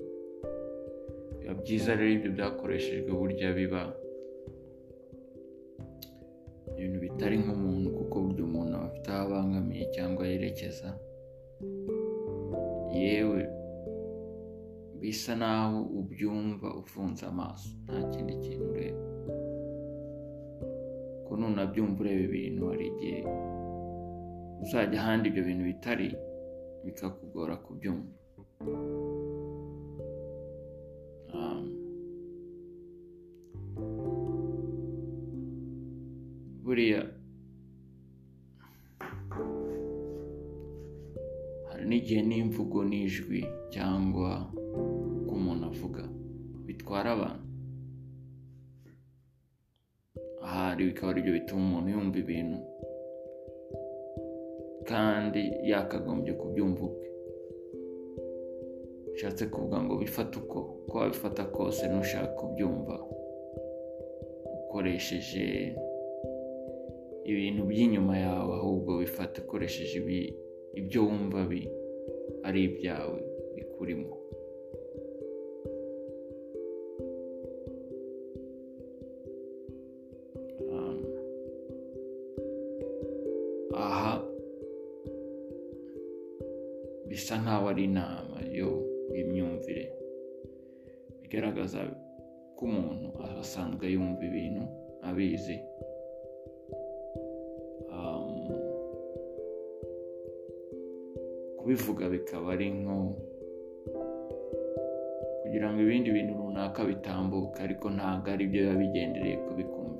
biba 1.39 1.53
byiza 1.61 1.91
rero 1.95 2.11
ibyo 2.17 2.29
byakoreshejwe 2.35 3.09
burya 3.19 3.49
biba 3.57 3.81
ibintu 6.75 6.97
bitari 7.05 7.35
nk'umuntu 7.43 7.87
kuko 7.97 8.15
burya 8.23 8.43
umuntu 8.47 8.73
aba 8.75 8.87
afite 8.91 9.07
aho 9.15 9.23
abangamiye 9.25 9.83
cyangwa 9.95 10.23
yerekeza. 10.31 10.89
Yewe 12.99 13.41
bisa 14.99 15.31
naho 15.39 15.77
ubyumva 15.99 16.67
ufunze 16.81 17.23
amaso 17.31 17.69
nta 17.87 17.99
kindi 18.11 18.33
kintu. 18.43 18.54
Nunabyumva 21.55 21.99
ureba 22.03 22.23
ibintu 22.29 22.61
hari 22.69 22.85
igihe. 22.91 23.19
Uzajya 24.63 24.97
ahandi 25.01 25.25
ibyo 25.29 25.43
bintu 25.47 25.63
bitari 25.71 26.07
bikakugora 26.85 27.53
kubyumva. 27.65 28.11
Bikaba 50.95 51.11
ari 51.11 51.21
byo 51.27 51.33
bituma 51.33 51.61
umuntu 51.67 51.87
yumva 51.91 52.17
ibintu 52.23 52.57
kandi 54.89 55.41
yakagombye 55.69 56.33
kubyumva 56.39 56.81
ubwe. 56.87 57.07
Bishatse 59.11 59.43
kuvuga 59.51 59.77
ngo 59.83 59.93
bifate 59.99 60.33
uko 60.39 60.59
uko 60.87 60.95
wabifata 60.97 61.43
kose 61.55 61.83
nushaka 61.87 62.31
kubyumva 62.39 62.95
ukoresheje 64.55 65.75
ibintu 67.31 67.61
by'inyuma 67.69 68.13
yawe 68.25 68.51
ahubwo 68.59 68.91
bifata 69.03 69.41
ukoresheje 69.43 69.95
ibyo 70.79 70.99
wumva 71.07 71.39
ari 72.47 72.59
ibyawe 72.69 73.19
bikurimo 73.55 74.11
bisa 87.75 87.83
nk'aho 87.83 87.83
ari 87.83 87.83
inama 87.91 88.37
y'imyumvire 89.15 89.83
bigaragaza 91.21 91.79
ko 92.55 92.61
umuntu 92.65 93.07
asanzwe 93.41 93.85
yumva 93.93 94.21
ibintu 94.23 94.63
abizi 95.03 95.57
kubivuga 101.59 102.09
bikaba 102.09 102.51
ari 102.55 102.67
nko 102.71 102.97
kugira 105.41 105.67
ngo 105.71 105.79
ibindi 105.81 106.09
bintu 106.11 106.33
runaka 106.39 106.79
bitambuke 106.89 107.57
ariko 107.65 107.85
ntabwo 107.95 108.27
ari 108.33 108.43
byo 108.49 108.59
biba 108.61 108.75
bigendereye 108.81 109.37
kubikumvisha 109.45 109.94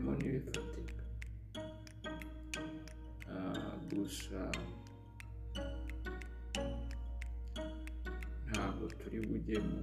harimo 0.00 0.12
n'ibifatika 0.18 1.04
gusa 3.90 4.40
ntabwo 8.48 8.84
turi 8.98 9.18
bujye 9.26 9.56
mu 9.68 9.78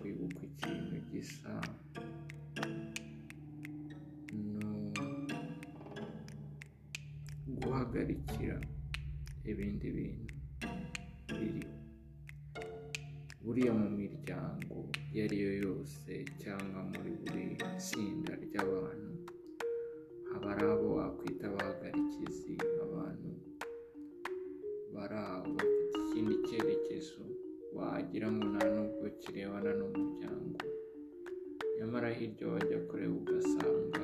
kwibuka 0.00 0.40
ikintu 0.50 0.96
gisa. 1.10 1.54
No. 4.32 4.92
Guhagarikira 7.46 8.56
ibindi 9.50 9.86
bintu 9.96 10.34
biriho. 11.38 11.74
Buriya 13.42 13.72
mu 13.74 13.86
nyamara 31.92 32.08
hirya 32.18 32.48
wajya 32.48 32.78
kure 32.88 33.06
ugasanga 33.06 34.00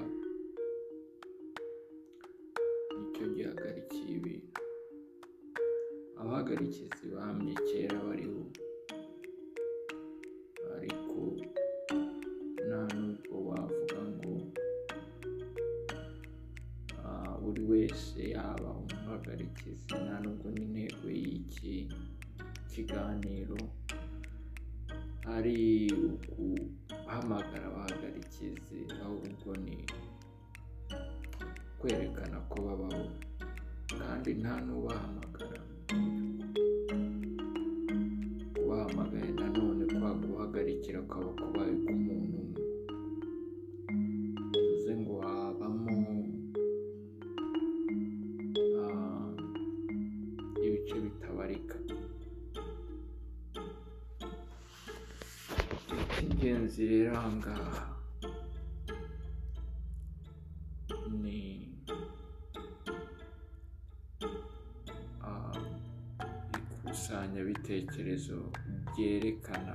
ibitekerezo 68.18 68.50
byerekana 68.90 69.74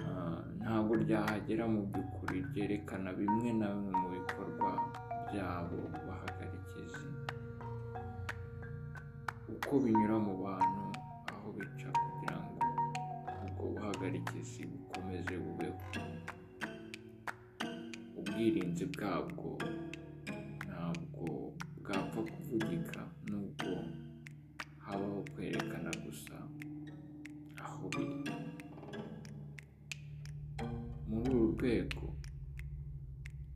uh, 0.00 0.40
ntabwo 0.58 0.92
ryahagera 1.04 1.64
mu 1.72 1.80
by'ukuri 1.88 2.36
ryerekana 2.48 3.08
bimwe 3.18 3.48
na 3.60 3.68
bimwe 3.76 3.92
mu 4.00 4.08
bikorwa 4.16 4.70
byabo 5.28 5.78
bahagarikizi. 6.06 7.06
Uko 9.52 9.72
binyura 9.84 10.01
rwego 31.62 32.14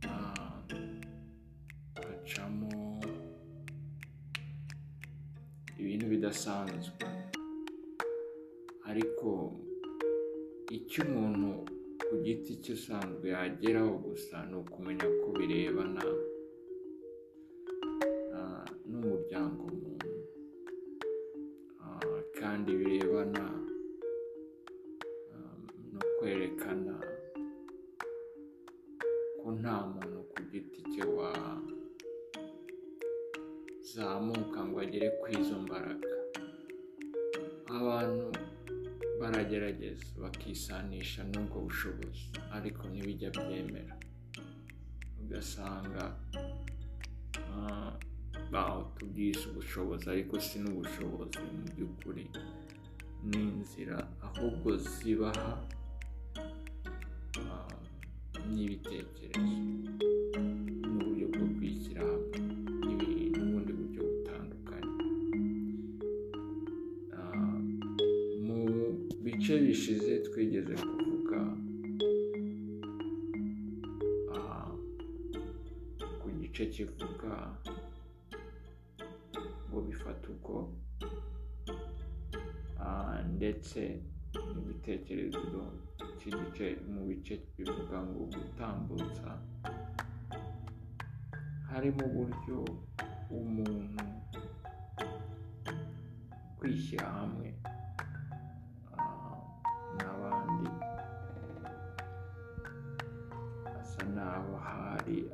ah, 0.09 0.62
hacamo 2.07 2.70
ibintu 5.78 6.07
bidasanzwe. 6.12 7.02
Ariko 8.86 9.59
icyo 10.70 11.02
umuntu 11.04 11.66
ku 12.07 12.14
giti 12.24 12.52
cye 12.62 12.72
usanzwe 12.78 13.26
yageraho 13.34 13.92
gusa 14.07 14.36
ni 14.48 14.54
ukumenya 14.62 15.07
ko 15.20 15.26
birebana 15.36 16.02
tarikosina 50.07 50.66
ubushobozi 50.70 51.38
mu 51.54 51.62
by'ukuri 51.74 52.24
ni 53.28 53.40
inzira 53.50 53.96
ahubwo 54.26 54.68
zibaha 54.92 55.50
n'ibitekerezo 58.54 59.40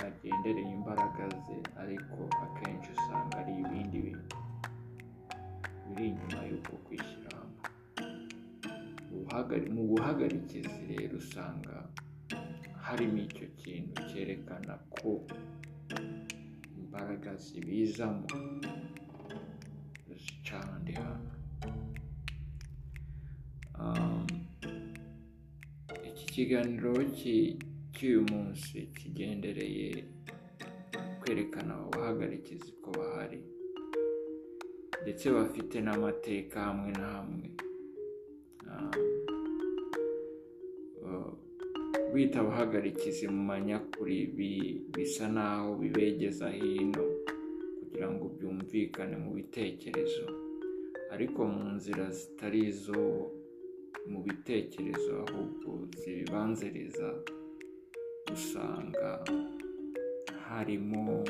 ntagendereye 0.03 0.71
imbaraga 0.79 1.25
ze 1.47 1.57
ariko 1.83 2.19
akenshi 2.45 2.89
usanga 2.97 3.35
ari 3.43 3.53
ibindi 3.63 3.97
bintu 4.07 4.37
biri 5.87 6.05
inyuma 6.11 6.41
y'uko 6.51 6.73
kwishyira 6.85 7.31
hamwe 9.31 9.57
mu 9.75 9.83
buhagarikizi 9.91 10.81
rero 10.91 11.15
usanga 11.23 11.75
harimo 12.87 13.19
icyo 13.27 13.47
kintu 13.61 13.95
cyerekana 14.11 14.75
ko 14.95 15.11
imbaraga 16.81 17.31
zibizamo 17.45 18.27
zica 20.23 20.57
ahandi 20.63 20.93
hantu 21.01 21.35
iki 26.11 26.25
kiganiro 26.35 26.93
cy'uyu 28.03 28.27
munsi 28.35 28.91
kigendereye 28.99 30.05
kwerekana 31.23 31.75
abahagarikizi 31.87 32.71
ko 32.83 32.91
bahari 32.99 33.39
ndetse 35.03 35.31
bafite 35.31 35.77
n'amateka 35.87 36.57
hamwe 36.67 36.91
na 36.99 37.07
hamwe. 37.15 37.47
Ah, 41.07 41.31
bita 42.15 42.41
abahagarikizi 42.43 43.25
mu 43.31 43.43
manyakuri 43.51 44.27
bi- 44.37 44.83
bisa 44.95 45.29
naho 45.31 45.79
bibegeza 45.79 46.51
hino 46.51 47.07
kugira 47.79 48.11
ngo 48.11 48.25
byumvikane 48.35 49.15
mu 49.23 49.31
bitekerezo. 49.39 50.27
Ariko 51.15 51.47
mu 51.47 51.65
nzira 51.79 52.11
zitari 52.11 52.67
izo 52.67 53.31
mu 54.11 54.19
bitekerezo 54.27 55.13
ahubwo 55.23 55.87
zibibanziriza 55.99 57.09
usanga 58.35 59.09
harimo 60.49 61.25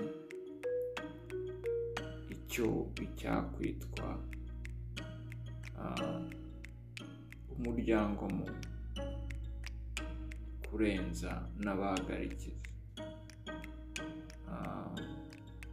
icyo 2.34 2.68
icyakwitwa 3.04 4.08
ah, 5.82 6.20
umuryango 7.54 8.24
mu 8.36 8.46
kurenza 10.66 11.32
n'abahagarikizi 11.64 12.60
Ah, 14.52 14.94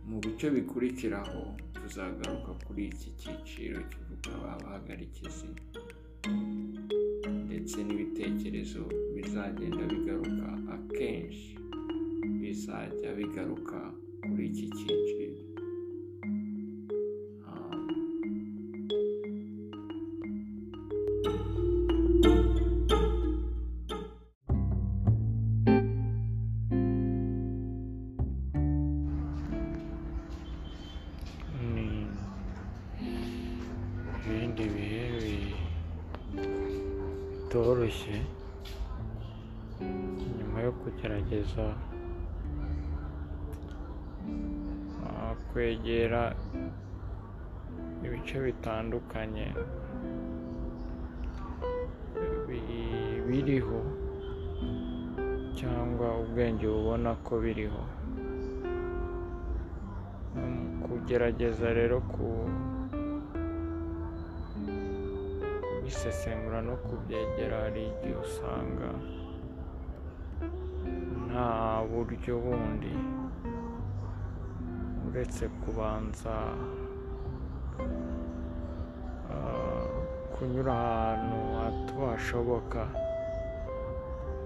mu 0.07 0.17
bice 0.23 0.47
bikurikiraho 0.55 1.41
tuzagaruka 1.75 2.51
kuri 2.65 2.84
iki 2.91 3.09
cyiciro 3.19 3.80
kivuga 3.91 4.32
abahagarikizi 4.55 5.49
ndetse 7.45 7.77
n'ibitekerezo 7.86 8.82
bizagenda 9.15 9.84
bigaruka 9.91 10.47
akenshi 10.90 11.54
bizajya 12.42 13.10
bigaruka 13.18 13.78
kuri 14.26 14.44
iki 14.50 14.66
cyiciro. 14.78 15.28
Kwegera 45.80 46.23
ibice 48.05 48.38
bitandukanye 48.45 49.47
bi- 52.47 53.21
biriho 53.27 53.80
cyangwa 55.59 56.07
ubwenge 56.21 56.65
bubona 56.67 57.11
ko 57.25 57.34
biriho. 57.43 57.84
Kugerageza 60.84 61.67
rero 61.80 61.97
ku 62.11 62.27
kubisesengura 65.63 66.59
no 66.67 66.75
kubyegera 66.86 67.55
hari 67.63 67.82
igihe 67.91 68.15
usanga 68.25 68.89
nta 71.27 71.47
buryo 71.89 72.34
bundi 72.43 72.93
uretse 75.20 75.45
kubanza 75.63 76.34
ah, 79.36 79.88
kunyura 80.34 80.74
ahantu 80.80 81.39
hato 81.59 81.95
hashoboka 82.11 82.82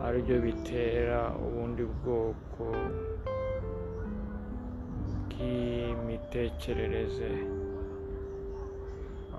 ari 0.05 0.19
byo 0.25 0.37
bitera 0.45 1.19
ubundi 1.45 1.83
bwoko 2.01 2.65
bw'imitekerereze. 5.29 7.31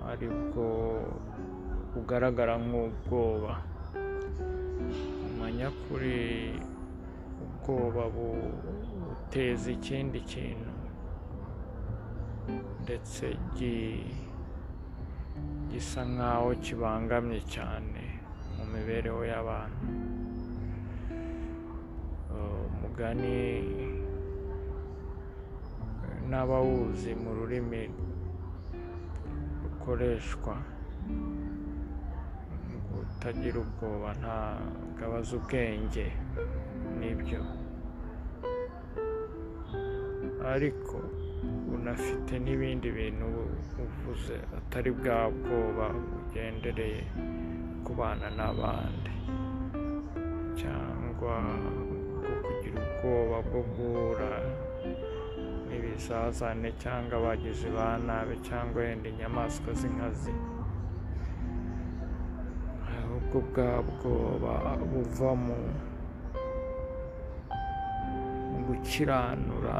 Aribwo 0.09 0.65
bugaragara 1.93 2.55
nk'ubwoba. 2.65 3.53
Amanyakuri 5.27 6.17
ubwoba 7.43 8.03
bu- 8.15 8.55
buteza 9.05 9.67
ikindi 9.77 10.19
kintu. 10.31 10.64
Ndetse 12.85 13.25
gi- 13.57 14.13
gisa 15.69 16.01
nk'aho 16.13 16.49
kibangamye 16.63 17.41
cyane 17.53 18.01
mu 18.55 18.63
mibereho 18.73 19.21
y'abantu. 19.31 19.85
Umugani 22.69 23.37
n'abawuzi 26.29 27.11
mu 27.21 27.29
rurimi 27.37 27.81
rukoreshwa 29.63 30.55
utagira 33.01 33.57
ubwoba 33.65 34.09
ntabwo 34.21 35.01
abaza 35.07 35.31
ubwenge 35.39 36.05
ni 36.99 37.11
byo. 37.19 37.41
Ariko 40.53 40.97
unafite 41.75 42.33
n'ibindi 42.43 42.87
bintu 42.97 43.25
uvuze 43.83 44.35
atari 44.57 44.91
bwa 44.97 45.17
bwoba 45.35 45.87
bugendereye 46.09 47.03
kubana 47.85 48.27
n'abandi 48.37 49.13
cyangwa 50.59 51.35
bwo 52.21 52.33
kugira 52.45 52.79
ubwoba 52.85 53.37
bwo 53.47 53.61
guhura 53.75 54.31
n'ibizazane 55.67 56.69
cyangwa 56.81 57.13
abagizi 57.19 57.67
ba 57.75 57.87
nabi 58.07 58.35
cyangwa 58.47 58.77
wenda 58.81 59.07
inyamaswa 59.09 59.69
z'inkazi. 59.79 60.33
Ahubwo 62.97 63.37
bwa 63.49 63.69
bwoba 63.87 64.53
buva 64.91 65.29
mu 65.45 65.57
gukiranura 68.67 69.75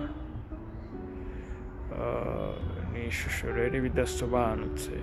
Ah, 1.98 2.54
ni 2.94 3.08
ishusho 3.08 3.48
rero 3.56 3.78
iba 3.78 3.88
idasobanutse 3.88 4.94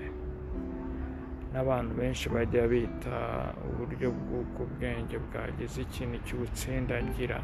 n'abantu 1.52 1.92
benshi 2.00 2.28
bajya 2.28 2.68
bita 2.68 3.52
uburyo 3.68 4.08
bw'uko 4.12 4.62
ubwenge 4.68 5.16
bwagize 5.18 5.82
ikintu 5.82 6.16
cy'ubutsindagira 6.24 7.38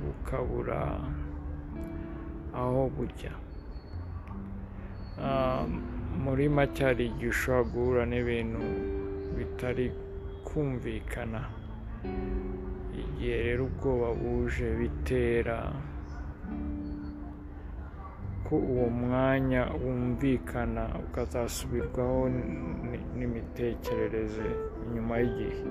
bukabura 0.00 0.80
aho 2.54 2.90
bujya. 2.94 3.32
Ah, 5.20 5.66
muri 6.20 6.48
make 6.48 6.84
hari 6.84 7.04
igihe 7.10 7.30
ushobora 7.34 7.68
guhura 7.72 8.02
n'ibintu 8.10 8.60
bitari 9.36 9.86
kumvikana. 10.46 11.40
Igihe 13.02 13.36
rero 13.46 13.62
ubwoba 13.70 14.08
buje 14.20 14.66
bitera 14.80 15.56
ko 18.46 18.54
uwo 18.70 18.86
mwanya 18.90 19.62
wumvikana 19.82 20.82
ukazasubirwaho 21.04 22.28
n'imitekerereze 23.16 24.46
nyuma 24.92 25.14
y'igihe. 25.22 25.64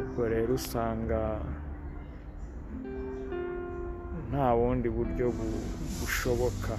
Ubwo 0.00 0.22
rero 0.32 0.54
usanga 0.56 1.20
nta 4.30 4.46
bundi 4.56 4.88
buryo 4.96 5.26
bu- 5.36 5.66
bushoboka. 6.00 6.74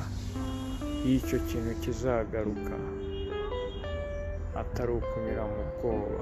Iyo 1.05 1.15
icyo 1.19 1.37
kintu 1.47 1.71
kizagaruka 1.83 2.75
atari 4.61 4.91
ukunyura 4.99 5.43
mu 5.53 5.61
bwoba. 5.71 6.21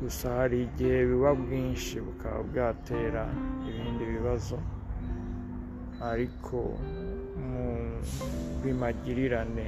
Gusa 0.00 0.26
hari 0.38 0.56
igihe 0.66 0.98
biba 1.08 1.30
bwinshi 1.40 1.94
bukaba 2.06 2.40
bwatera 2.48 3.22
ibindi 3.68 4.02
bibazo. 4.14 4.56
Ariko 6.10 6.58
mu 7.50 7.68
bimagirirane 8.62 9.66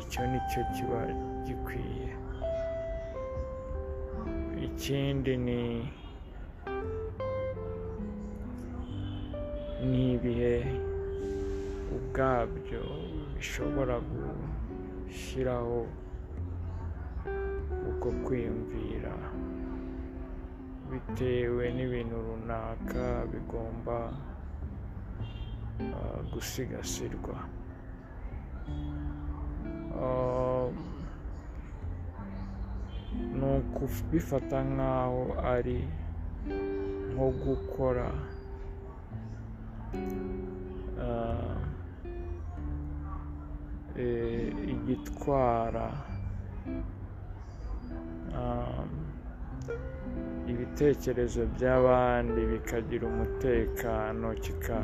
icyo 0.00 0.22
ni 0.30 0.38
cyo 0.50 0.62
kiba 0.74 1.00
gikwiye. 1.46 2.10
Ikindi 4.66 5.32
ni 5.46 5.60
ni 9.90 10.00
ibihe 10.16 10.56
ubwabyo 11.96 12.82
bishobora 13.34 13.96
gushyiraho 14.10 15.78
uko 17.90 18.08
kwiyumvira 18.24 19.14
bitewe 20.90 21.64
n'ibintu 21.76 22.16
runaka 22.26 23.04
bigomba 23.32 23.98
ah, 25.98 26.18
gusigasirwa. 26.32 27.36
Ah, 30.00 30.68
ni 33.38 33.46
ukubifata 33.58 34.58
nk'aho 34.72 35.22
ari 35.54 35.78
nko 37.12 37.26
gukora 37.44 38.08
eh, 41.06 41.55
igitwara 44.74 45.86
ah, 48.36 48.84
ibitekerezo 50.52 51.40
by'abandi 51.54 52.40
bikagira 52.52 53.04
umutekano 53.12 54.26
kika 54.44 54.78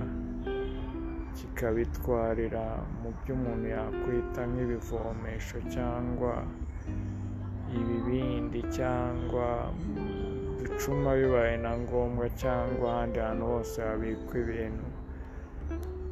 kikabitwarira 1.37 2.65
mu 3.01 3.09
byo 3.19 3.33
umuntu 3.37 3.67
yakwita 3.77 4.41
nk'ibivomesho 4.51 5.57
cyangwa 5.75 6.33
ibibindi 7.79 8.61
cyangwa 8.77 9.47
ibicuma 10.61 11.11
bibaye 11.21 11.57
na 11.65 11.73
ngombwa 11.81 12.27
cyangwa 12.43 12.85
ahandi 12.93 13.19
hantu 13.25 13.45
hose 13.53 13.77
habikwa 13.89 14.35
ibintu. 14.45 14.87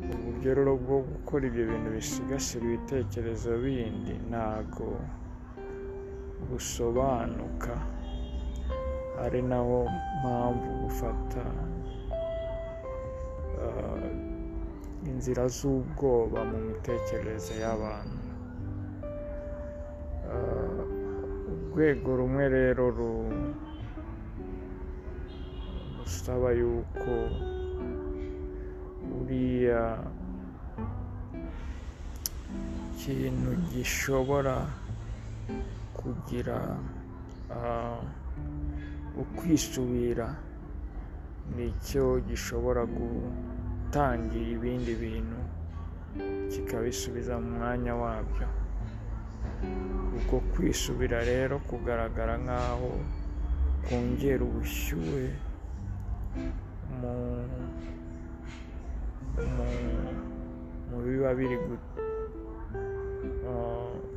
Uburyo 0.08 0.50
rero 0.56 0.72
bwo 0.80 0.96
gukora 1.10 1.42
ibyo 1.50 1.64
bintu 1.70 1.88
bisigasira 1.96 2.64
ibitekerezo 2.66 3.50
bindi 3.64 4.14
ntago 4.30 4.88
busobanuka. 6.48 7.74
Ari 9.24 9.40
naho 9.50 9.78
mpamvu 10.20 10.68
gufata 10.82 11.44
ah, 13.60 14.08
inzira 15.10 15.44
z'ubwoba 15.56 16.40
mu 16.50 16.58
mitekerereze 16.68 17.54
y'abantu. 17.62 18.20
Ah, 20.32 20.80
urwego 21.52 22.10
rumwe 22.16 22.44
rero 22.48 22.84
ru- 22.98 23.52
rusaba 26.00 26.48
yuko 26.56 27.12
buriya 29.30 30.02
kintu 32.98 33.54
gishobora 33.70 34.66
kugira 35.94 36.58
ah, 37.54 38.02
ukwisubira 39.14 40.34
ni 41.54 41.70
cyo 41.86 42.18
gishobora 42.26 42.82
gutangira 42.82 44.50
ibindi 44.50 44.92
bintu 44.98 45.38
kikabisubiza 46.50 47.38
mu 47.38 47.50
mwanya 47.62 47.94
wabyo. 47.94 48.48
Ubwo 50.18 50.42
kwisubira 50.52 51.22
rero 51.22 51.54
kugaragara 51.70 52.34
nk'aho 52.34 52.90
kongera 53.86 54.42
ubushyuhe 54.42 55.26
mu 56.98 57.14
mu- 59.38 61.02
biba 61.04 61.30
biri 61.38 61.56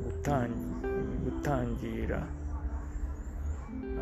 gutangi- 0.04 0.78
gutangira. 1.24 2.20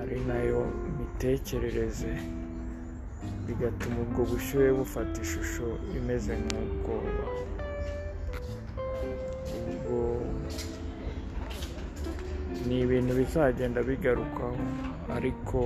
Ari 0.01 0.19
na 0.29 0.37
yo 0.51 0.61
mitekerereze. 0.99 2.13
Bigatuma 3.47 3.97
ubwo 4.05 4.23
bushyuhe 4.31 4.71
bufata 4.79 5.17
ishusho 5.23 5.67
imeze 5.99 6.33
nk'ubwoba. 6.43 7.27
Ubwo 9.71 9.99
ni 12.67 12.77
ibintu 12.85 13.13
bizagenda 13.21 13.81
bigarukaho. 13.89 14.57
Ariko 15.17 15.59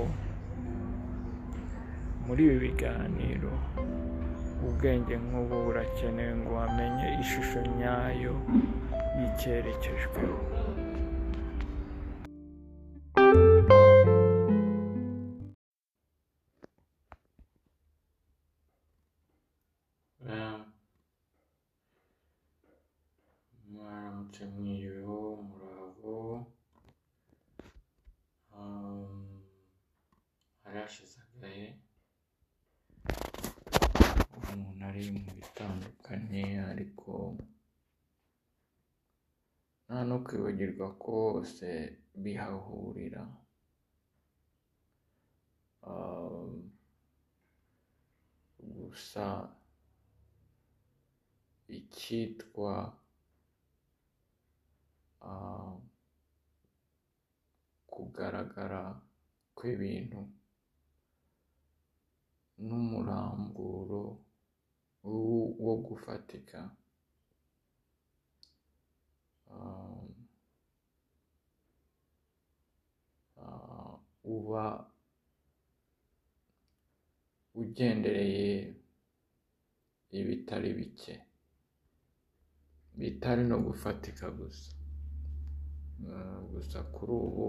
muri 2.26 2.42
ibi 2.46 2.56
biganiro 2.66 3.52
ubwenge 4.66 5.14
nk'ubu 5.24 5.56
burakenewe 5.64 6.32
ngo 6.40 6.50
wamenye 6.58 7.06
ishusho 7.22 7.58
nyayo 7.78 8.34
y'icyerekejweho. 9.18 10.38
Mwaramutse 23.72 24.42
mwiriweho 24.54 25.18
muraho 25.48 26.14
Um, 28.58 29.42
hari 30.62 30.78
hashize 30.82 31.16
agahe 31.26 31.66
umuntu 34.36 34.82
ari 34.88 35.02
mu 35.24 35.30
bitandukanye 35.38 36.42
ariko 36.70 37.10
nta 39.86 39.98
no 40.08 40.16
kwibagirwa 40.24 40.86
ko 41.00 41.08
bose 41.22 41.66
bihahurira. 42.22 43.22
Um, 45.90 46.52
gusa 48.76 49.26
icyitwa 51.78 52.72
ah, 55.30 55.74
kugaragara 57.92 58.82
kw'ibintu 59.56 60.20
n'umuramburo 62.66 64.02
wo- 65.02 65.76
gufatika. 65.86 66.60
um, 66.64 66.85
uba 74.34 74.64
ugendereye 77.60 78.48
ibitari 80.18 80.70
bike 80.78 81.14
bitari 82.98 83.42
no 83.50 83.56
gufatika 83.66 84.26
gusa 84.38 84.70
gusa 86.50 86.78
kuri 86.94 87.12
ubu 87.26 87.46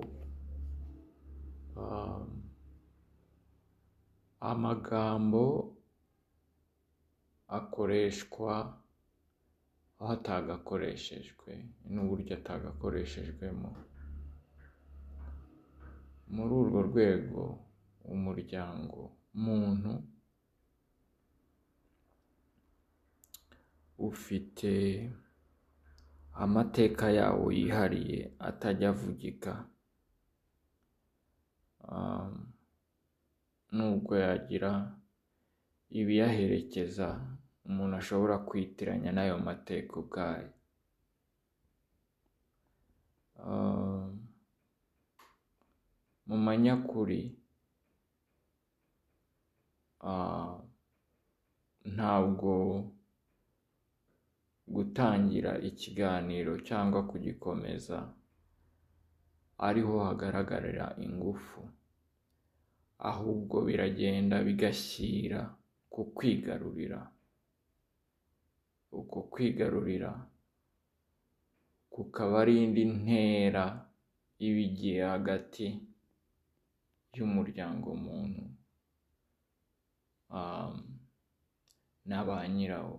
amagambo 4.52 5.44
akoreshwa 7.58 8.54
aho 10.00 10.12
atagakoreshejwe 10.18 11.52
n'uburyo 11.94 12.34
atagakoreshejwemo 12.40 13.70
muri 16.34 16.54
urwo 16.62 16.80
rwego 16.90 17.42
umuryango 18.14 19.00
muntu 19.44 19.92
ufite 24.10 24.72
amateka 26.44 27.06
yawo 27.20 27.46
yihariye 27.58 28.20
atajya 28.50 28.90
avugika 28.94 29.54
Um, 31.98 32.52
nubwo 33.72 34.14
yagira 34.26 34.72
ibiyaherekeza 36.00 37.08
umuntu 37.68 37.94
ashobora 38.02 38.36
kwitiranya 38.48 39.12
n'ayo 39.14 39.36
mateka 39.48 39.94
ubwayo. 40.02 40.52
Um, 43.48 44.28
mu 46.28 46.38
manyakuri 46.46 47.22
ah, 50.12 50.58
ntabwo 51.96 52.54
gutangira 54.76 55.52
ikiganiro 55.70 56.54
cyangwa 56.68 57.00
kugikomeza 57.10 57.98
ariho 59.68 59.94
hagaragarira 60.08 60.86
ingufu 61.06 61.62
ahubwo 63.12 63.56
biragenda 63.68 64.36
bigashyira 64.48 65.42
ku 65.94 66.02
kwigarurira. 66.16 67.00
Uko 68.92 69.18
kwigarurira 69.32 70.12
kukaba 71.94 72.42
ari 72.42 72.54
indi 72.64 72.84
ntera 72.86 73.66
iba 74.46 74.60
igiye 74.68 75.02
hagati 75.12 75.68
y'umuryango 77.16 77.90
muntu 78.06 78.44
na 82.10 82.20
ba 82.28 82.38
nyirawo. 82.48 82.98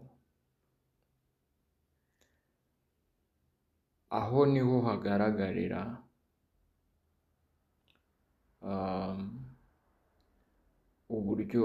Aho 4.19 4.39
ni 4.49 4.61
ho 4.67 4.77
hagaragarira 4.89 5.81
uburyo 11.09 11.65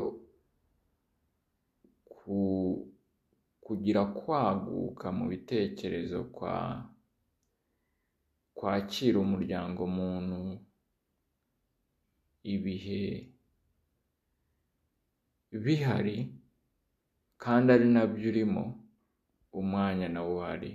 kugira 3.66 4.02
kwaguka 4.18 5.08
mu 5.18 5.26
bitekerezo 5.32 6.20
kwa 6.36 6.56
kwakira 8.58 9.18
umuryango 9.26 9.82
muntu 9.98 10.40
ibihe 12.54 13.04
bihari 15.64 16.18
kandi 17.44 17.68
ari 17.76 17.88
na 17.96 18.04
byo 18.12 18.28
urimo 18.32 18.64
umwanya 19.60 20.08
nawo 20.14 20.32
uhari 20.38 20.72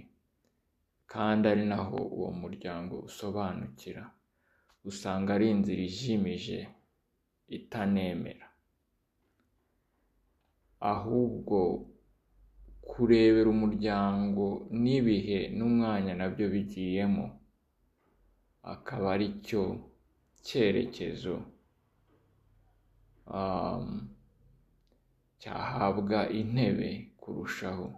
kandi 1.13 1.45
ari 1.53 1.65
naho 1.73 1.97
uwo 2.17 2.31
muryango 2.41 2.95
usobanukira. 3.09 4.05
Usanga 4.89 5.31
ari 5.37 5.47
inzira 5.55 5.83
ijimije 5.89 6.59
itanemera. 7.57 8.47
Ahubwo 10.93 11.59
kurebera 12.91 13.49
umuryango 13.57 14.45
n'ibihe 14.83 15.39
n'umwanya 15.57 16.13
na 16.21 16.27
byo 16.33 16.47
bigiyemo 16.55 17.27
akaba 18.75 19.07
ari 19.15 19.29
cyo 19.47 19.63
cyerekezo 20.47 21.35
cyahabwa 25.41 26.19
intebe 26.41 26.91
kurushaho. 27.21 27.89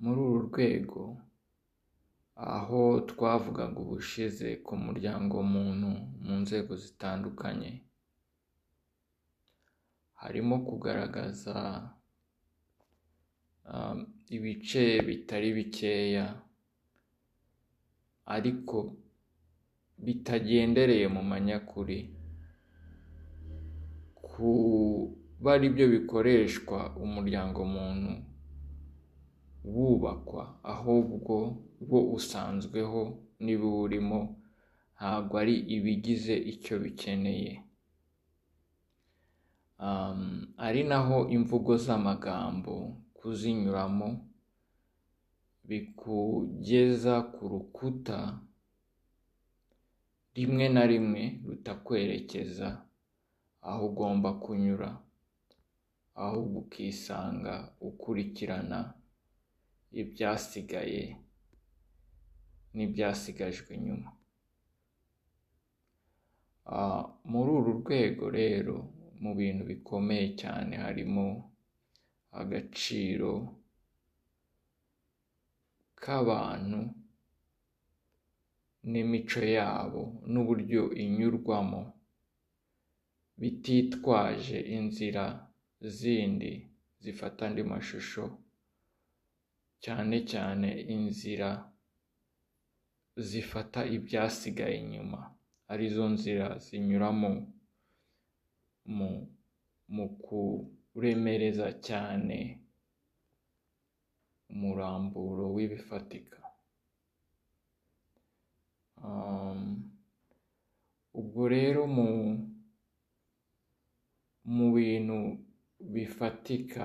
Muri 0.00 0.20
uru 0.28 0.38
rwego 0.48 1.02
aho 2.56 2.80
twavugaga 3.10 3.78
ubushize 3.84 4.48
ku 4.66 4.72
muryango 4.84 5.36
muntu 5.54 5.90
mu 6.24 6.34
nzego 6.42 6.72
zitandukanye 6.82 7.70
harimo 10.26 10.58
kugaragaza 10.66 11.54
ibice 14.36 14.84
bitari 15.06 15.48
bikeya 15.56 16.26
ariko 18.26 18.76
bitagendereye 20.04 21.06
mu 21.14 21.22
manyakuri. 21.30 21.98
Kuba 24.26 25.50
ari 25.54 25.68
byo 25.74 25.86
bikoreshwa 25.94 26.78
umuryango 27.04 27.60
muntu 27.64 28.12
wubakwa 29.74 30.42
ahubwo 30.62 31.34
wo 31.90 32.00
usanzweho 32.16 33.00
n'ibiwurimo 33.44 34.20
ntabwo 34.96 35.34
ari 35.42 35.54
ibigize 35.76 36.34
icyo 36.52 36.74
bikeneye. 36.82 37.52
Ari 40.66 40.82
naho 40.88 41.28
imvugo 41.36 41.76
z'amagambo 41.76 42.74
kuzinyuramo 43.18 44.08
bikugeza 45.68 47.14
ku 47.34 47.42
rukuta 47.52 48.18
rimwe 50.36 50.66
na 50.68 50.84
rimwe 50.86 51.22
rutakwerekeza 51.46 52.68
aho 53.68 53.86
ugomba 53.90 54.32
kunyura 54.42 54.90
ahubwo 56.14 56.58
ukisanga 56.64 57.54
ukurikirana 57.80 58.78
ibyasigaye 60.00 61.02
n'ibyasigajwe 62.74 63.70
inyuma 63.78 64.10
muri 67.30 67.50
uru 67.58 67.72
rwego 67.80 68.24
rero 68.30 68.76
mu 69.22 69.30
bintu 69.38 69.62
bikomeye 69.70 70.26
cyane 70.40 70.72
harimo 70.84 71.26
agaciro 72.40 73.32
k'abantu 76.00 76.80
n'imico 78.90 79.40
yabo 79.58 80.02
n'uburyo 80.32 80.82
inyurwamo 81.02 81.82
bititwaje 83.40 84.58
inzira 84.76 85.24
zindi 85.96 86.52
zifata 87.02 87.40
andi 87.46 87.62
mashusho. 87.72 88.24
Cyane 89.84 90.16
cyane 90.32 90.68
inzira 90.94 91.50
zifata 93.28 93.80
ibyasigaye 93.96 94.76
inyuma 94.82 95.20
ari 95.72 95.86
zo 95.94 96.04
nzira 96.14 96.46
zinyuramo 96.64 97.30
mu 99.94 100.06
kuremereza 100.24 101.68
cyane 101.86 102.38
umuramburo 104.52 105.44
w'ibifatika. 105.54 106.38
Ubwo 111.18 111.42
rero 111.54 111.82
mu 114.56 114.66
bintu 114.76 115.18
bifatika 115.94 116.84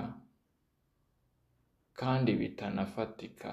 kandi 1.99 2.31
bitanafatika 2.41 3.51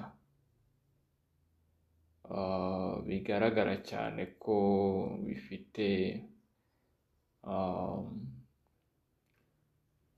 bigaragara 3.06 3.74
cyane 3.90 4.22
ko 4.42 4.56
bifite 5.26 5.86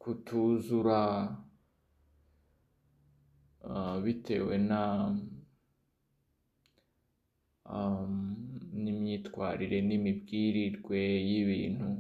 kutuzura 0.01 1.01
bitewe 4.05 4.55
na 4.71 4.83
n'imyitwarire 8.83 9.79
n'imibwirirwe 9.89 11.01
y'ibintu 11.31 11.91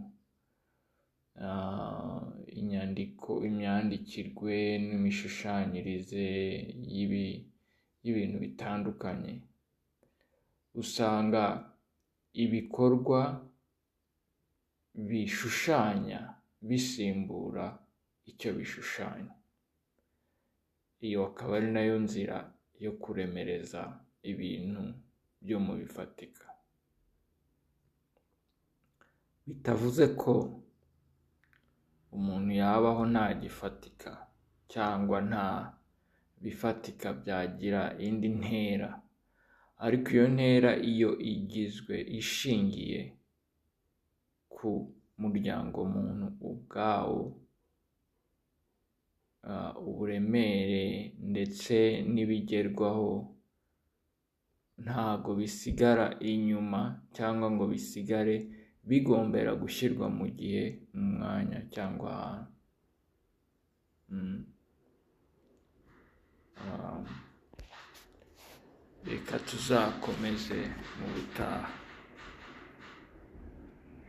inyandiko 2.59 3.31
imyandikirwe 3.49 4.55
n'imishushanyirize 4.87 6.27
y'ibintu 8.05 8.37
bitandukanye. 8.45 9.33
Usanga 10.83 11.43
ibikorwa 12.45 13.21
bishushanya 15.09 16.21
bisimbura 16.69 17.67
icyo 18.33 18.51
bishushanya. 18.59 19.35
Iyo 21.07 21.21
akaba 21.31 21.53
ari 21.59 21.69
na 21.75 21.83
yo 21.89 21.97
nzira 22.05 22.37
yo 22.85 22.93
kuremereza 23.03 23.81
ibintu 24.31 24.83
byo 25.45 25.59
mu 25.65 25.73
bifatika. 25.81 26.47
Bitavuze 29.47 30.05
ko 30.21 30.33
umuntu 32.17 32.51
yabaho 32.61 33.03
nta 33.13 33.27
gifatika 33.43 34.11
cyangwa 34.73 35.19
nta 35.31 35.47
bifatika 36.43 37.07
byagira 37.21 37.83
indi 38.07 38.29
ntera. 38.41 38.91
Ariko 39.85 40.09
iyo 40.17 40.27
ntera 40.37 40.71
iyo 40.93 41.11
igizwe 41.33 41.97
ishingiye 42.21 43.01
ku 44.55 44.71
muryango 45.21 45.79
muntu 45.95 46.27
ubwawo 46.51 47.21
uburemere 49.89 50.85
ndetse 51.31 51.77
n'ibigerwaho 52.13 53.11
ntago 54.85 55.31
bisigara 55.39 56.07
inyuma 56.33 56.81
cyangwa 57.17 57.47
ngo 57.51 57.65
bisigare 57.73 58.37
bigombera 58.89 59.53
gushyirwa 59.63 60.07
mu 60.09 60.27
gihe 60.39 60.65
mu 60.95 61.05
mwanya 61.17 61.59
cyangwa 61.75 62.11
ahantu. 66.61 67.13
Reka 69.09 69.37
tuzakomeze 69.49 70.59
mu 70.99 71.07
butaha. 71.15 71.80